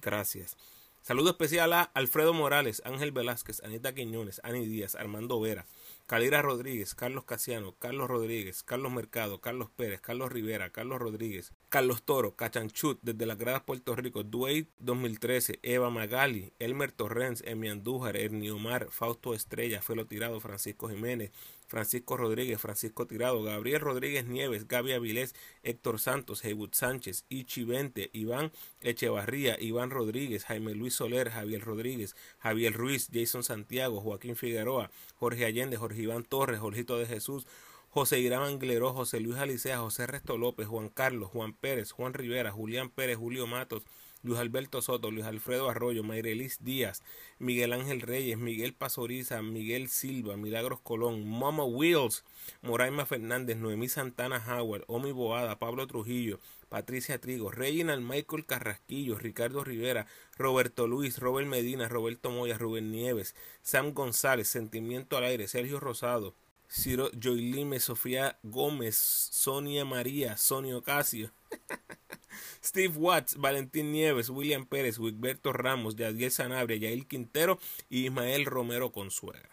[0.03, 0.57] gracias.
[1.03, 5.65] Saludo especial a Alfredo Morales, Ángel Velázquez, Anita Quiñones, Ani Díaz, Armando Vera,
[6.07, 12.03] Calira Rodríguez, Carlos Casiano, Carlos Rodríguez, Carlos Mercado, Carlos Pérez, Carlos Rivera, Carlos Rodríguez, Carlos
[12.03, 18.17] Toro, Cachanchut, desde las gradas Puerto Rico, Dwayne 2013, Eva Magali, Elmer Torrens, Emi Andújar,
[18.19, 21.31] Ernie Omar, Fausto Estrella, Felo Tirado, Francisco Jiménez,
[21.69, 28.11] Francisco Rodríguez, Francisco Tirado, Gabriel Rodríguez Nieves, Gaby Avilés, Héctor Santos, Heywood Sánchez, Ichi Vente,
[28.13, 28.51] Iván
[28.81, 35.45] Echevarría, Iván Rodríguez, Jaime Luis Soler, Javier Rodríguez, Javier Ruiz, Jason Santiago, Joaquín Figueroa, Jorge
[35.45, 37.47] Allende, Jorge Iván Torres, Jorgito de Jesús,
[37.91, 42.51] José Irán Angleró, José Luis Alicea, José Resto López, Juan Carlos, Juan Pérez, Juan Rivera,
[42.51, 43.83] Julián Pérez, Julio Matos,
[44.23, 47.03] Luis Alberto Soto, Luis Alfredo Arroyo, Mayrelis Díaz,
[47.39, 52.25] Miguel Ángel Reyes, Miguel Pasoriza, Miguel Silva, Milagros Colón, Mama Wheels,
[52.63, 59.65] Moraima Fernández, Noemí Santana Howard, Omi Boada, Pablo Trujillo, Patricia Trigo, Reginald Michael Carrasquillo, Ricardo
[59.65, 65.81] Rivera, Roberto Luis, Robert Medina, Roberto Moya, Rubén Nieves, Sam González, Sentimiento al Aire, Sergio
[65.81, 66.35] Rosado,
[66.71, 71.33] Ciro Joylime, Sofía Gómez, Sonia María, Sonia Ocasio.
[72.63, 78.93] Steve Watts, Valentín Nieves, William Pérez, Wigberto Ramos, Yadiel Sanabria, Yael Quintero y Ismael Romero
[78.93, 79.49] Consuegra.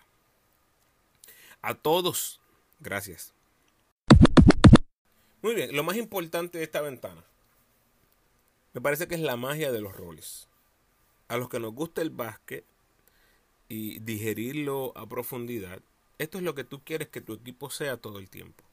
[1.62, 2.42] A todos,
[2.80, 3.34] gracias.
[5.42, 7.24] Muy bien, lo más importante de esta ventana
[8.76, 10.50] me parece que es la magia de los roles.
[11.30, 12.66] A los que nos gusta el básquet
[13.70, 15.80] y digerirlo a profundidad,
[16.18, 18.64] esto es lo que tú quieres que tu equipo sea todo el tiempo.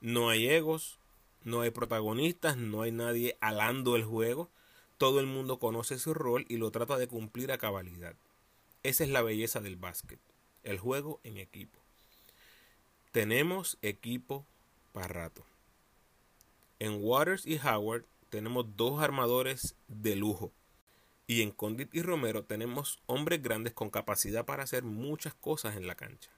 [0.00, 0.98] No hay egos,
[1.42, 4.50] no hay protagonistas, no hay nadie alando el juego.
[4.98, 8.14] Todo el mundo conoce su rol y lo trata de cumplir a cabalidad.
[8.82, 10.20] Esa es la belleza del básquet,
[10.62, 11.78] el juego en equipo.
[13.12, 14.46] Tenemos equipo
[14.92, 15.44] para rato.
[16.78, 20.52] En Waters y Howard tenemos dos armadores de lujo.
[21.26, 25.86] Y en Condit y Romero tenemos hombres grandes con capacidad para hacer muchas cosas en
[25.86, 26.30] la cancha.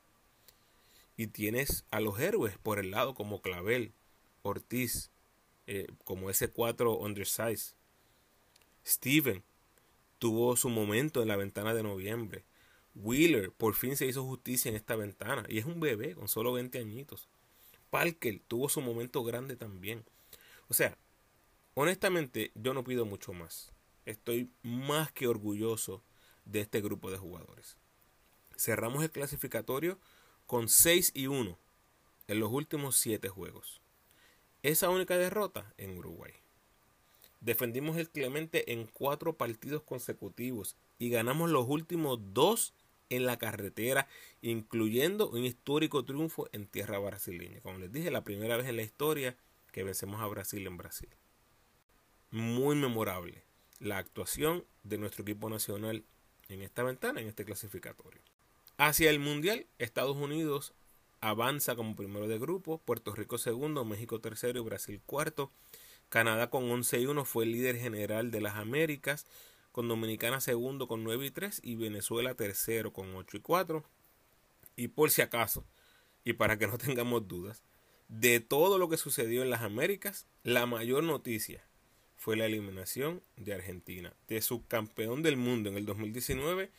[1.17, 3.93] Y tienes a los héroes por el lado como Clavel,
[4.43, 5.11] Ortiz,
[5.67, 7.75] eh, como ese 4 undersize.
[8.85, 9.43] Steven
[10.19, 12.45] tuvo su momento en la ventana de noviembre.
[12.95, 16.53] Wheeler por fin se hizo justicia en esta ventana y es un bebé con solo
[16.53, 17.29] 20 añitos.
[17.91, 20.05] Parker tuvo su momento grande también.
[20.69, 20.97] O sea,
[21.75, 23.73] honestamente yo no pido mucho más.
[24.05, 26.03] Estoy más que orgulloso
[26.45, 27.77] de este grupo de jugadores.
[28.57, 29.99] Cerramos el clasificatorio
[30.53, 31.59] con 6 y 1
[32.29, 33.81] en los últimos 7 juegos.
[34.63, 36.35] Esa única derrota en Uruguay.
[37.41, 42.75] Defendimos el Clemente en cuatro partidos consecutivos y ganamos los últimos dos
[43.09, 44.09] en la carretera,
[44.43, 47.63] incluyendo un histórico triunfo en tierra brasileña.
[47.63, 49.39] Como les dije, la primera vez en la historia
[49.73, 51.09] que vencemos a Brasil en Brasil.
[52.31, 53.43] Muy memorable
[53.79, 56.05] la actuación de nuestro equipo nacional
[56.51, 58.21] en esta ventana, en este clasificatorio.
[58.79, 60.73] Hacia el Mundial, Estados Unidos
[61.21, 65.51] avanza como primero de grupo, Puerto Rico segundo, México tercero y Brasil cuarto.
[66.09, 69.27] Canadá con 11 y 1 fue el líder general de las Américas,
[69.71, 73.85] con Dominicana segundo con 9 y 3 y Venezuela tercero con 8 y 4.
[74.77, 75.65] Y por si acaso,
[76.25, 77.63] y para que no tengamos dudas,
[78.09, 81.63] de todo lo que sucedió en las Américas, la mayor noticia
[82.17, 86.71] fue la eliminación de Argentina, de subcampeón del mundo en el 2019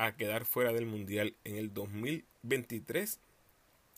[0.00, 3.20] a quedar fuera del Mundial en el 2023.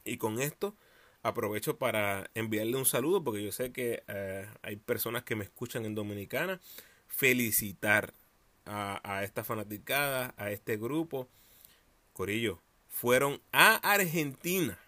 [0.04, 0.74] Y con esto
[1.22, 5.86] aprovecho para enviarle un saludo porque yo sé que eh, hay personas que me escuchan
[5.86, 6.60] en Dominicana.
[7.06, 8.14] Felicitar
[8.64, 11.28] a, a esta fanaticada, a este grupo.
[12.12, 14.80] Corillo, fueron a Argentina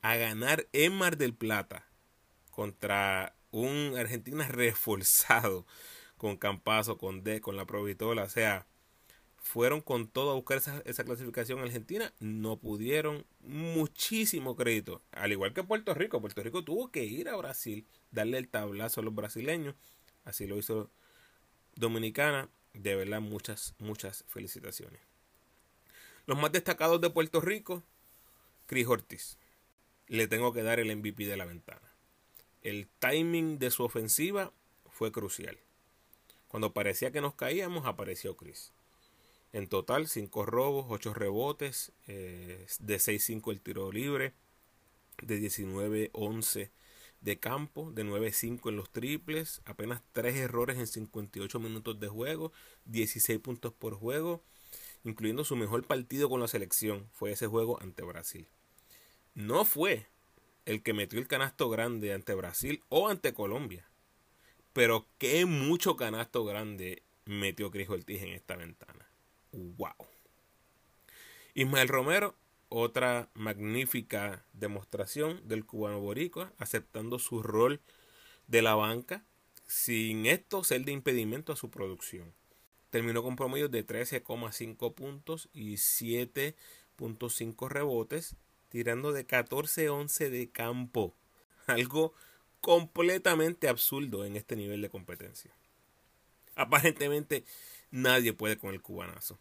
[0.00, 1.84] a ganar en Mar del Plata
[2.50, 5.66] contra un Argentina reforzado
[6.16, 8.22] con Campazo, con D, con la Provitola.
[8.22, 8.66] O sea,
[9.48, 15.64] fueron con todo a buscar esa, clasificación Argentina, no pudieron muchísimo crédito, al igual que
[15.64, 16.20] Puerto Rico.
[16.20, 19.74] Puerto Rico tuvo que ir a Brasil, darle el tablazo a los brasileños,
[20.24, 20.90] así lo hizo
[21.76, 22.50] Dominicana.
[22.74, 25.00] De verdad, muchas, muchas felicitaciones.
[26.26, 27.82] Los más destacados de Puerto Rico,
[28.66, 29.38] Chris Ortiz.
[30.08, 31.90] Le tengo que dar el MVP de la ventana.
[32.60, 34.52] El timing de su ofensiva
[34.90, 35.58] fue crucial.
[36.48, 38.72] Cuando parecía que nos caíamos, apareció Chris.
[39.58, 44.32] En total, 5 robos, 8 rebotes, eh, de 6-5 el tiro libre,
[45.20, 46.70] de 19-11
[47.22, 52.52] de campo, de 9-5 en los triples, apenas 3 errores en 58 minutos de juego,
[52.84, 54.44] 16 puntos por juego,
[55.02, 58.46] incluyendo su mejor partido con la selección, fue ese juego ante Brasil.
[59.34, 60.06] No fue
[60.66, 63.90] el que metió el canasto grande ante Brasil o ante Colombia,
[64.72, 69.07] pero qué mucho canasto grande metió Cris Ortiz en esta ventana.
[69.52, 69.94] ¡Wow!
[71.54, 72.34] Ismael Romero,
[72.68, 77.80] otra magnífica demostración del cubano boricua, aceptando su rol
[78.46, 79.24] de la banca,
[79.66, 82.32] sin esto ser de impedimento a su producción.
[82.90, 88.36] Terminó con promedios de 13,5 puntos y 7.5 rebotes,
[88.70, 91.14] tirando de 14-11 de campo.
[91.66, 92.14] Algo
[92.60, 95.50] completamente absurdo en este nivel de competencia.
[96.54, 97.44] Aparentemente
[97.90, 99.38] nadie puede con el cubanazo.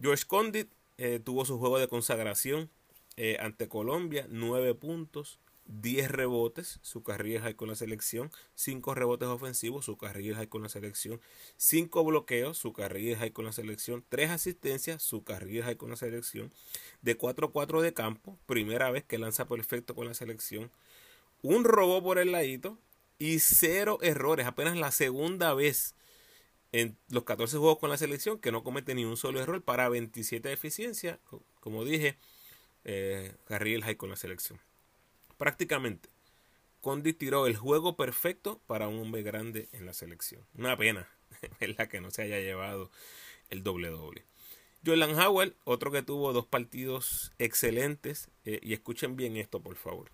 [0.00, 2.70] George Condit eh, tuvo su juego de consagración
[3.16, 9.28] eh, ante Colombia, 9 puntos, 10 rebotes, su carrera high con la selección, 5 rebotes
[9.28, 11.20] ofensivos, su carrera high con la selección,
[11.56, 15.96] 5 bloqueos, su carrera high con la selección, 3 asistencias, su carrera high con la
[15.96, 16.52] selección,
[17.02, 20.70] de 4-4 de campo, primera vez que lanza perfecto con la selección,
[21.40, 22.78] un robo por el ladito
[23.18, 25.94] y 0 errores, apenas la segunda vez
[26.74, 29.88] en los 14 juegos con la selección que no comete ni un solo error para
[29.88, 31.20] 27 de eficiencia,
[31.60, 32.16] como dije,
[32.84, 34.58] eh, High con la selección.
[35.38, 36.08] Prácticamente,
[36.80, 40.42] Condi tiró el juego perfecto para un hombre grande en la selección.
[40.58, 41.08] Una pena,
[41.60, 42.90] la que no se haya llevado
[43.50, 44.24] el doble doble.
[44.84, 50.10] Jordan Howell, otro que tuvo dos partidos excelentes, eh, y escuchen bien esto por favor.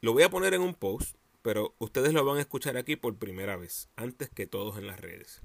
[0.00, 3.16] Lo voy a poner en un post pero ustedes lo van a escuchar aquí por
[3.16, 5.40] primera vez, antes que todos en las redes.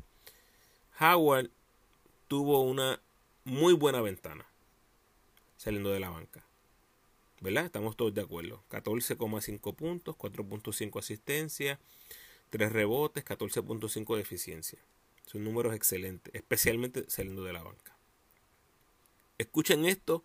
[0.99, 1.49] Howard
[2.27, 3.01] tuvo una
[3.43, 4.45] muy buena ventana
[5.57, 6.43] saliendo de la banca.
[7.39, 7.65] ¿Verdad?
[7.65, 8.63] Estamos todos de acuerdo.
[8.69, 11.79] 14,5 puntos, 4.5 asistencia,
[12.49, 14.79] 3 rebotes, 14.5 de eficiencia.
[15.25, 17.95] Son números excelentes, especialmente saliendo de la banca.
[19.37, 20.23] Escuchen esto,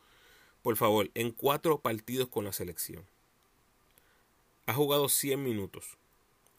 [0.62, 3.04] por favor, en cuatro partidos con la selección
[4.66, 5.98] ha jugado 100 minutos.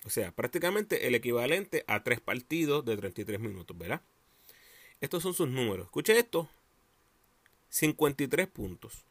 [0.05, 4.01] O sea, prácticamente el equivalente a tres partidos de 33 minutos, ¿verdad?
[4.99, 5.85] Estos son sus números.
[5.85, 6.49] Escuche esto.
[7.69, 9.05] 53 puntos.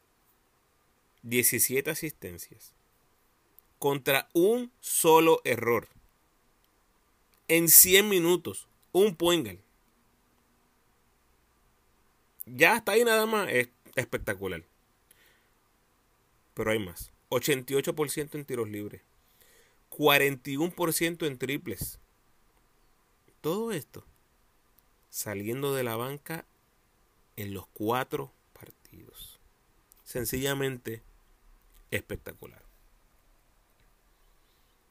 [1.23, 2.73] 17 asistencias.
[3.79, 5.87] Contra un solo error.
[7.47, 8.67] En 100 minutos.
[8.91, 9.59] Un point
[12.45, 13.49] Ya está ahí nada más.
[13.51, 14.63] Es espectacular.
[16.53, 17.12] Pero hay más.
[17.33, 19.01] 88% en tiros libres,
[19.89, 21.99] 41% en triples.
[23.41, 24.05] Todo esto
[25.09, 26.45] saliendo de la banca
[27.35, 29.39] en los cuatro partidos.
[30.03, 31.01] Sencillamente
[31.91, 32.63] espectacular.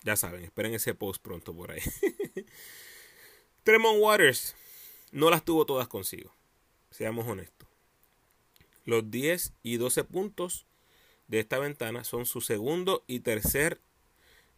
[0.05, 1.81] Ya saben, esperen ese post pronto por ahí.
[3.63, 4.57] Tremont Waters
[5.13, 6.35] no las tuvo todas consigo.
[6.91, 7.69] Seamos honestos.
[8.85, 10.67] Los 10 y 12 puntos
[11.29, 13.81] de esta ventana son su segundo y tercer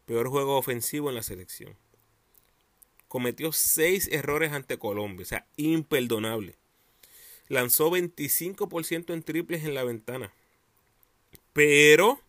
[0.07, 1.77] peor juego ofensivo en la selección.
[3.09, 6.57] Cometió seis errores ante Colombia, o sea, imperdonable.
[7.49, 10.33] Lanzó 25% en triples en la ventana.
[11.53, 12.21] Pero,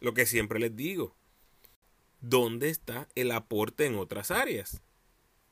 [0.00, 1.14] lo que siempre les digo,
[2.20, 4.82] ¿dónde está el aporte en otras áreas?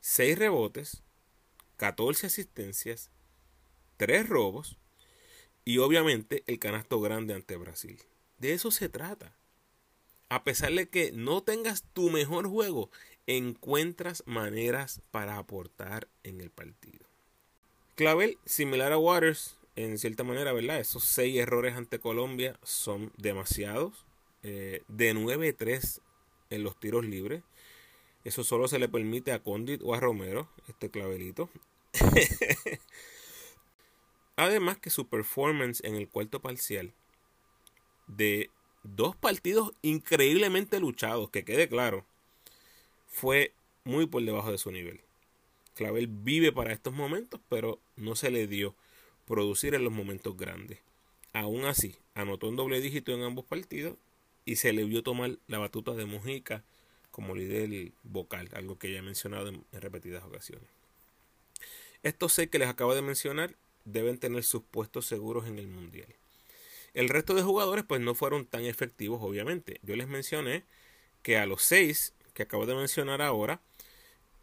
[0.01, 1.01] 6 rebotes,
[1.77, 3.09] 14 asistencias,
[3.97, 4.77] 3 robos
[5.69, 7.99] y obviamente el canasto grande ante Brasil.
[8.39, 9.35] De eso se trata.
[10.27, 12.89] A pesar de que no tengas tu mejor juego,
[13.27, 17.05] encuentras maneras para aportar en el partido.
[17.93, 20.79] Clavel, similar a Waters, en cierta manera, ¿verdad?
[20.79, 24.07] Esos seis errores ante Colombia son demasiados.
[24.41, 26.01] Eh, de 9-3
[26.49, 27.43] en los tiros libres.
[28.23, 31.47] Eso solo se le permite a Condit o a Romero, este clavelito.
[34.39, 36.93] Además que su performance en el cuarto parcial
[38.07, 38.49] de
[38.83, 42.05] dos partidos increíblemente luchados, que quede claro,
[43.05, 43.51] fue
[43.83, 45.01] muy por debajo de su nivel.
[45.75, 48.75] Clavel vive para estos momentos, pero no se le dio
[49.27, 50.79] producir en los momentos grandes.
[51.33, 53.97] Aún así, anotó un doble dígito en ambos partidos
[54.45, 56.63] y se le vio tomar la batuta de Mujica
[57.11, 60.69] como líder vocal, algo que ya he mencionado en, repetidas ocasiones.
[62.03, 63.53] Estos seis que les acabo de mencionar
[63.85, 66.07] deben tener sus puestos seguros en el Mundial.
[66.93, 69.79] El resto de jugadores pues no fueron tan efectivos obviamente.
[69.83, 70.63] Yo les mencioné
[71.21, 73.61] que a los seis que acabo de mencionar ahora,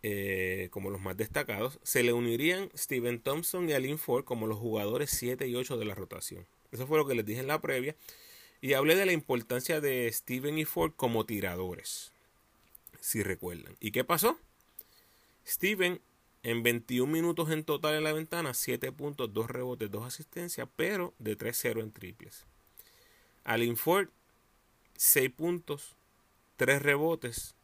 [0.02, 4.58] eh, como los más destacados, se le unirían Steven Thompson y Alin Ford como los
[4.58, 6.46] jugadores 7 y 8 de la rotación.
[6.70, 7.96] Eso fue lo que les dije en la previa.
[8.60, 12.12] Y hablé de la importancia de Steven y Ford como tiradores,
[13.00, 13.76] si recuerdan.
[13.80, 14.38] ¿Y qué pasó?
[15.46, 16.00] Steven
[16.42, 21.14] en 21 minutos en total en la ventana, 7 puntos, 2 rebotes, 2 asistencias, pero
[21.18, 22.44] de 3-0 en triples.
[23.44, 24.08] Alin Ford,
[24.96, 25.96] 6 puntos,
[26.56, 27.54] 3 rebotes,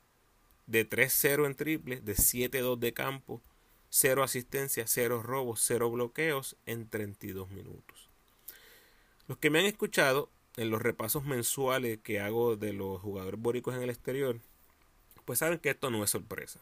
[0.66, 3.43] de 3-0 en triples, de 7-2 de campo,
[3.91, 8.09] 0 asistencias, 0 robos, 0 bloqueos en 32 minutos.
[9.29, 13.75] Los que me han escuchado en los repasos mensuales que hago de los jugadores bóricos
[13.75, 14.41] en el exterior,
[15.25, 16.61] pues saben que esto no es sorpresa.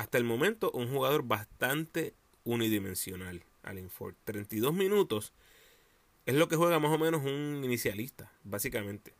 [0.00, 4.14] Hasta el momento, un jugador bastante unidimensional, Allen Ford.
[4.24, 5.34] 32 minutos
[6.24, 9.12] es lo que juega más o menos un inicialista, básicamente.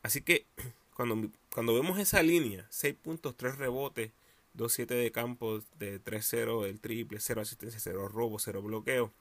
[0.00, 0.46] Así que
[0.96, 4.12] cuando, cuando vemos esa línea, 6 puntos, 3 rebotes,
[4.56, 9.12] 2-7 de campo, de 3-0 el triple, 0 asistencia, 0 robo, 0 bloqueo,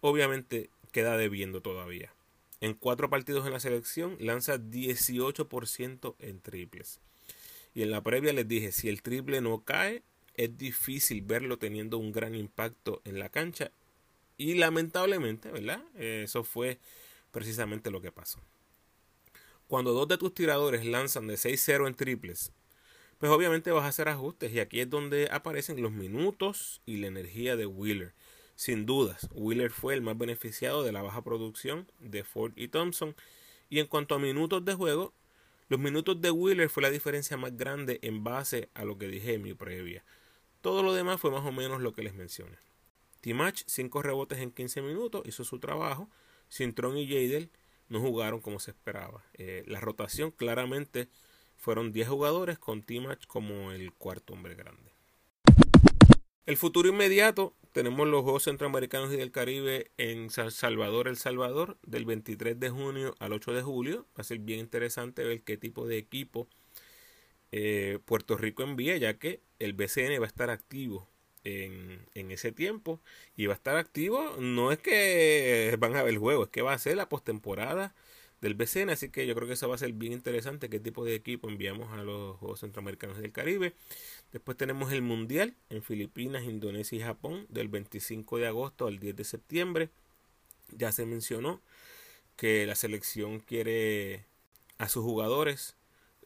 [0.00, 2.14] obviamente queda debiendo todavía.
[2.60, 7.00] En cuatro partidos en la selección lanza 18% en triples.
[7.74, 10.04] Y en la previa les dije, si el triple no cae,
[10.44, 13.72] es difícil verlo teniendo un gran impacto en la cancha.
[14.38, 15.82] Y lamentablemente, ¿verdad?
[15.96, 16.78] Eso fue
[17.30, 18.40] precisamente lo que pasó.
[19.66, 22.52] Cuando dos de tus tiradores lanzan de 6-0 en triples,
[23.18, 24.50] pues obviamente vas a hacer ajustes.
[24.52, 28.14] Y aquí es donde aparecen los minutos y la energía de Wheeler.
[28.56, 33.14] Sin dudas, Wheeler fue el más beneficiado de la baja producción de Ford y Thompson.
[33.68, 35.12] Y en cuanto a minutos de juego,
[35.68, 39.34] los minutos de Wheeler fue la diferencia más grande en base a lo que dije
[39.34, 40.02] en mi previa.
[40.60, 42.56] Todo lo demás fue más o menos lo que les mencioné.
[43.20, 46.08] Timach, 5 rebotes en 15 minutos, hizo su trabajo.
[46.48, 47.50] Sintron y Jadel
[47.88, 49.24] no jugaron como se esperaba.
[49.34, 51.08] Eh, la rotación claramente
[51.56, 54.92] fueron 10 jugadores con Timach como el cuarto hombre grande.
[56.46, 61.78] El futuro inmediato tenemos los Juegos Centroamericanos y del Caribe en San Salvador, El Salvador,
[61.82, 64.06] del 23 de junio al 8 de julio.
[64.18, 66.48] Va a ser bien interesante ver qué tipo de equipo
[67.52, 71.08] eh, Puerto Rico envía, ya que el BCN va a estar activo
[71.44, 73.00] en, en, ese tiempo.
[73.36, 76.62] Y va a estar activo, no es que van a ver el juego, es que
[76.62, 77.94] va a ser la postemporada
[78.40, 78.90] del BCN.
[78.90, 81.48] Así que yo creo que eso va a ser bien interesante, qué tipo de equipo
[81.48, 83.74] enviamos a los Juegos Centroamericanos del Caribe.
[84.32, 89.16] Después tenemos el Mundial en Filipinas, Indonesia y Japón del 25 de agosto al 10
[89.16, 89.90] de septiembre.
[90.76, 91.60] Ya se mencionó
[92.36, 94.24] que la selección quiere
[94.78, 95.76] a sus jugadores,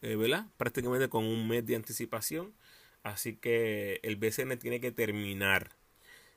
[0.04, 0.46] eh, ¿verdad?
[0.58, 2.52] Prácticamente con un mes de anticipación.
[3.02, 5.70] Así que el BCN tiene que terminar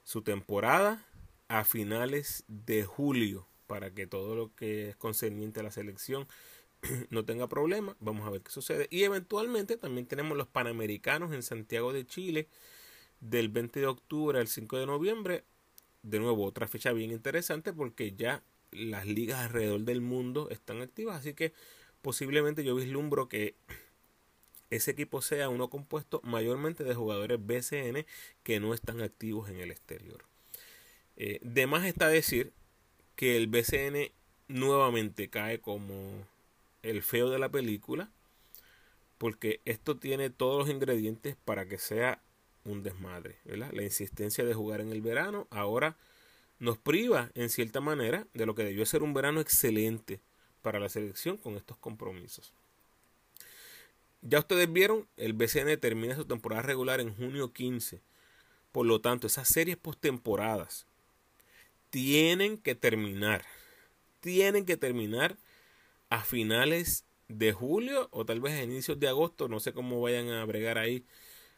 [0.03, 1.05] su temporada
[1.49, 6.27] a finales de julio para que todo lo que es concerniente a la selección
[7.09, 7.97] no tenga problema.
[7.99, 8.87] Vamos a ver qué sucede.
[8.89, 12.47] Y eventualmente también tenemos los Panamericanos en Santiago de Chile
[13.19, 15.43] del 20 de octubre al 5 de noviembre.
[16.03, 21.17] De nuevo, otra fecha bien interesante porque ya las ligas alrededor del mundo están activas.
[21.17, 21.51] Así que
[22.01, 23.55] posiblemente yo vislumbro que
[24.69, 28.05] ese equipo sea uno compuesto mayormente de jugadores BCN
[28.43, 30.23] que no están activos en el exterior.
[31.15, 32.51] Eh, de más está decir
[33.15, 34.11] que el BCN
[34.47, 36.27] nuevamente cae como
[36.83, 38.09] el feo de la película,
[39.17, 42.21] porque esto tiene todos los ingredientes para que sea
[42.63, 45.95] un desmadre, La insistencia de jugar en el verano ahora
[46.59, 50.19] nos priva en cierta manera de lo que debió ser un verano excelente
[50.67, 52.51] para la selección con estos compromisos.
[54.21, 58.01] ya ustedes vieron, el BCN termina su temporada regular en junio 15.
[58.73, 60.85] Por lo tanto, esas series postemporadas
[61.89, 63.45] tienen que terminar.
[64.19, 65.37] Tienen que terminar
[66.09, 69.47] a finales de julio o tal vez a inicios de agosto.
[69.47, 71.05] No sé cómo vayan a bregar ahí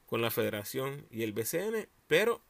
[0.05, 1.89] con la federación y el BCN.
[2.05, 2.43] Pero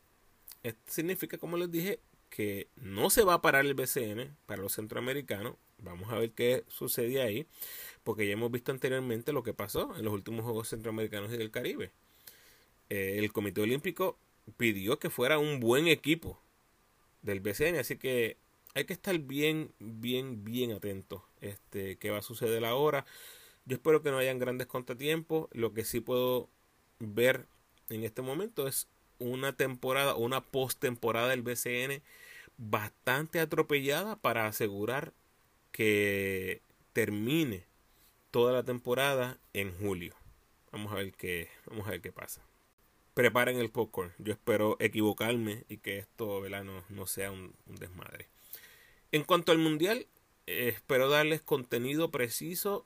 [0.64, 4.74] esto significa, como les dije, que no se va a parar el BCN para los
[4.74, 5.56] centroamericanos.
[5.82, 7.48] Vamos a ver qué sucede ahí.
[8.04, 11.52] Porque ya hemos visto anteriormente lo que pasó en los últimos Juegos Centroamericanos y del
[11.52, 11.92] Caribe.
[12.90, 14.18] Eh, el Comité Olímpico
[14.58, 16.42] pidió que fuera un buen equipo
[17.22, 17.78] del BCN.
[17.78, 18.38] Así que
[18.74, 21.22] hay que estar bien, bien, bien atentos.
[21.42, 23.06] Este, qué va a suceder ahora.
[23.66, 25.48] Yo espero que no hayan grandes contratiempos.
[25.52, 26.50] Lo que sí puedo
[27.00, 27.46] ver
[27.90, 28.88] en este momento es
[29.20, 32.02] una temporada o una postemporada del BCN
[32.58, 35.14] bastante atropellada para asegurar
[35.72, 36.62] que
[36.94, 37.66] termine
[38.32, 40.16] toda la temporada en julio.
[40.72, 42.42] Vamos a ver qué, vamos a ver qué pasa.
[43.14, 44.14] Preparen el popcorn.
[44.18, 46.42] Yo espero equivocarme y que esto
[46.90, 48.28] No, sea un, desmadre.
[49.12, 50.08] En cuanto al mundial,
[50.46, 52.86] eh, espero darles contenido preciso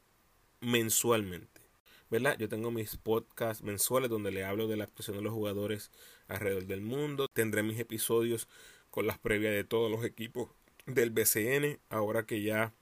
[0.61, 1.61] mensualmente.
[2.09, 2.37] ¿verdad?
[2.37, 5.91] Yo tengo mis podcasts mensuales donde le hablo de la actuación de los jugadores
[6.27, 7.27] alrededor del mundo.
[7.27, 8.47] Tendré mis episodios
[8.91, 10.51] con las previas de todos los equipos
[10.85, 11.79] del BCN.
[11.89, 12.73] Ahora que ya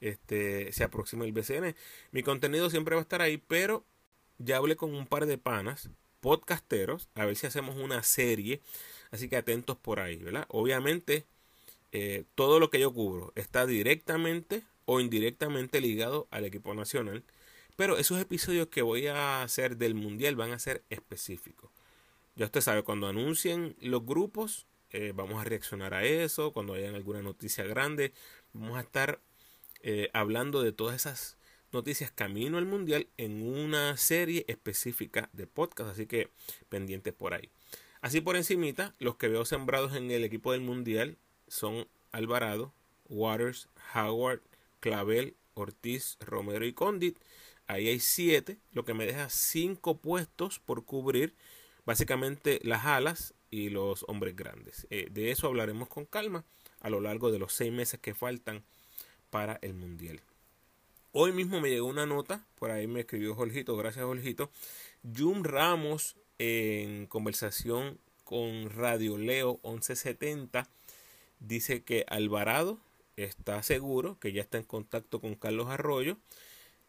[0.00, 1.74] este, se aproxima el BCN.
[2.12, 3.84] Mi contenido siempre va a estar ahí, pero
[4.38, 5.90] ya hablé con un par de panas,
[6.20, 8.60] podcasteros, a ver si hacemos una serie.
[9.10, 10.46] Así que atentos por ahí, ¿verdad?
[10.48, 11.24] Obviamente,
[11.92, 17.24] eh, todo lo que yo cubro está directamente o indirectamente ligado al equipo nacional.
[17.76, 21.70] Pero esos episodios que voy a hacer del mundial van a ser específicos.
[22.34, 26.52] Ya usted sabe, cuando anuncien los grupos, eh, vamos a reaccionar a eso.
[26.52, 28.12] Cuando hayan alguna noticia grande,
[28.52, 29.20] vamos a estar
[29.82, 31.36] eh, hablando de todas esas
[31.72, 35.90] noticias camino al mundial en una serie específica de podcast.
[35.90, 36.30] Así que
[36.68, 37.50] pendientes por ahí.
[38.00, 41.18] Así por encimita, los que veo sembrados en el equipo del mundial
[41.48, 42.72] son Alvarado,
[43.08, 44.40] Waters, Howard,
[44.80, 47.18] Clavel, Ortiz, Romero y Condit.
[47.66, 51.34] Ahí hay siete, lo que me deja cinco puestos por cubrir,
[51.84, 54.86] básicamente las alas y los hombres grandes.
[54.90, 56.44] Eh, de eso hablaremos con calma
[56.80, 58.62] a lo largo de los seis meses que faltan
[59.30, 60.20] para el mundial.
[61.12, 64.50] Hoy mismo me llegó una nota, por ahí me escribió Jorgito, gracias Jorgito.
[65.16, 70.68] Jum Ramos en conversación con Radio Leo 1170
[71.40, 72.78] dice que Alvarado
[73.16, 76.18] está seguro, que ya está en contacto con Carlos Arroyo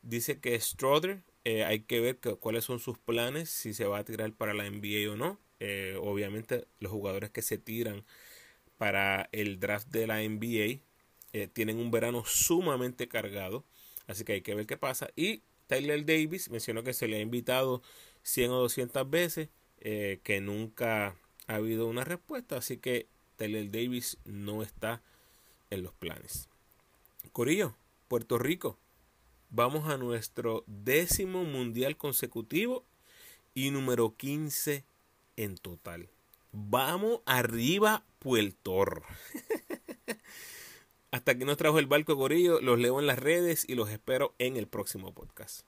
[0.01, 4.05] Dice que Stroder eh, hay que ver cuáles son sus planes, si se va a
[4.05, 5.37] tirar para la NBA o no.
[5.59, 8.05] Eh, obviamente los jugadores que se tiran
[8.77, 10.81] para el draft de la NBA
[11.33, 13.65] eh, tienen un verano sumamente cargado,
[14.07, 15.09] así que hay que ver qué pasa.
[15.15, 17.81] Y Tyler Davis mencionó que se le ha invitado
[18.23, 19.49] 100 o 200 veces,
[19.79, 21.15] que nunca
[21.47, 25.01] ha habido una respuesta, así que Tyler Davis no está
[25.69, 26.49] en los planes.
[27.31, 27.75] Corillo,
[28.07, 28.79] Puerto Rico,
[29.49, 32.83] Vamos a nuestro décimo mundial consecutivo
[33.55, 34.83] y número 15
[35.37, 36.09] en total.
[36.51, 38.83] Vamos arriba, Puerto.
[41.11, 42.59] Hasta aquí nos trajo el barco Gorillo.
[42.59, 45.65] Los leo en las redes y los espero en el próximo podcast.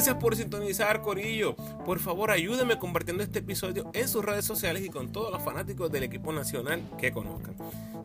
[0.00, 1.54] Gracias por sintonizar, Corillo.
[1.84, 5.92] Por favor, ayúdenme compartiendo este episodio en sus redes sociales y con todos los fanáticos
[5.92, 7.54] del equipo nacional que conozcan.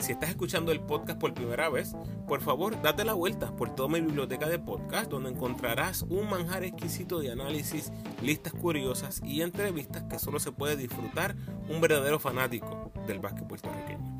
[0.01, 1.95] Si estás escuchando el podcast por primera vez,
[2.27, 6.65] por favor, date la vuelta por toda mi biblioteca de podcast, donde encontrarás un manjar
[6.65, 11.37] exquisito de análisis, listas curiosas y entrevistas que solo se puede disfrutar
[11.69, 14.14] un verdadero fanático del básquet puertorriqueño.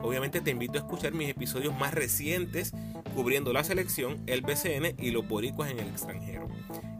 [0.00, 2.72] Obviamente te invito a escuchar mis episodios más recientes
[3.14, 6.48] cubriendo la selección, el BCN y los boricuas en el extranjero.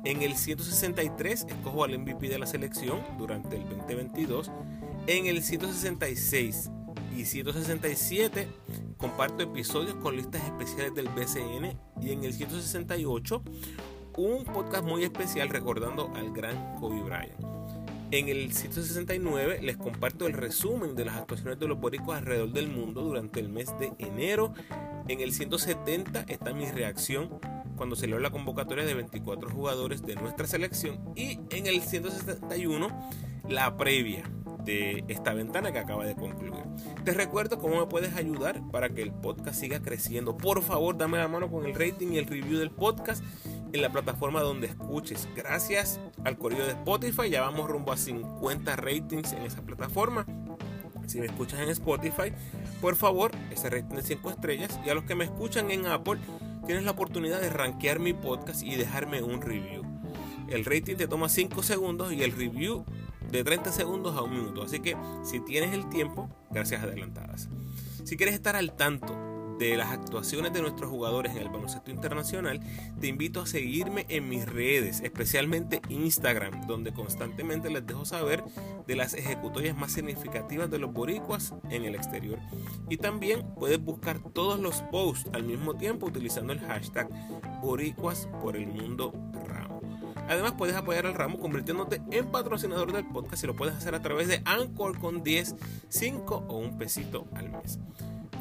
[0.04, 4.50] En el 163 escojo al MVP de la selección durante el 2022.
[5.06, 6.70] En el 166
[7.16, 8.48] y 167
[8.96, 11.78] comparto episodios con listas especiales del BCN.
[12.00, 13.42] Y en el 168
[14.16, 17.38] un podcast muy especial recordando al gran Kobe Bryant.
[18.10, 22.68] En el 169 les comparto el resumen de las actuaciones de los boricuas alrededor del
[22.68, 24.54] mundo durante el mes de enero.
[25.08, 27.38] En el 170 está mi reacción
[27.76, 30.98] cuando se leo la convocatoria de 24 jugadores de nuestra selección.
[31.16, 32.88] Y en el 171
[33.46, 34.24] la previa
[34.64, 36.64] de esta ventana que acaba de concluir.
[37.04, 40.36] Te recuerdo cómo me puedes ayudar para que el podcast siga creciendo.
[40.36, 43.22] Por favor, dame la mano con el rating y el review del podcast
[43.72, 45.28] en la plataforma donde escuches.
[45.34, 50.26] Gracias al correo de Spotify, ya vamos rumbo a 50 ratings en esa plataforma.
[51.06, 52.32] Si me escuchas en Spotify,
[52.80, 54.78] por favor, ese rating de 5 estrellas.
[54.84, 56.18] Y a los que me escuchan en Apple,
[56.66, 59.82] tienes la oportunidad de rankear mi podcast y dejarme un review.
[60.48, 62.84] El rating te toma 5 segundos y el review
[63.30, 64.62] de 30 segundos a un minuto.
[64.62, 67.48] Así que si tienes el tiempo, gracias adelantadas.
[68.04, 69.27] Si quieres estar al tanto
[69.58, 72.60] de las actuaciones de nuestros jugadores en el baloncesto internacional,
[73.00, 78.44] te invito a seguirme en mis redes, especialmente Instagram, donde constantemente les dejo saber
[78.86, 82.38] de las ejecutorias más significativas de los boricuas en el exterior.
[82.88, 87.08] Y también puedes buscar todos los posts al mismo tiempo utilizando el hashtag
[87.60, 89.12] boricuas por el mundo
[89.46, 89.80] ramo.
[90.28, 94.02] Además puedes apoyar al ramo convirtiéndote en patrocinador del podcast y lo puedes hacer a
[94.02, 95.54] través de Anchor con 10,
[95.88, 97.78] 5 o un pesito al mes.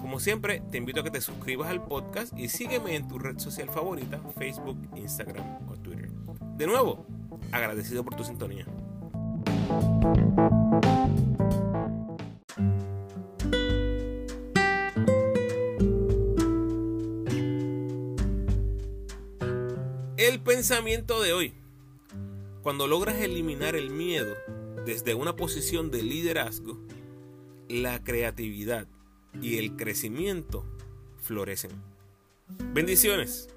[0.02, 3.38] Como siempre, te invito a que te suscribas al podcast y sígueme en tu red
[3.40, 6.10] social favorita, Facebook, Instagram o Twitter.
[6.56, 7.06] De nuevo,
[7.52, 8.66] agradecido por tu sintonía.
[20.18, 21.54] El pensamiento de hoy.
[22.64, 24.36] Cuando logras eliminar el miedo
[24.86, 26.78] desde una posición de liderazgo,
[27.70, 28.88] la creatividad
[29.42, 30.66] y el crecimiento
[31.22, 31.72] florecen.
[32.74, 33.50] Bendiciones.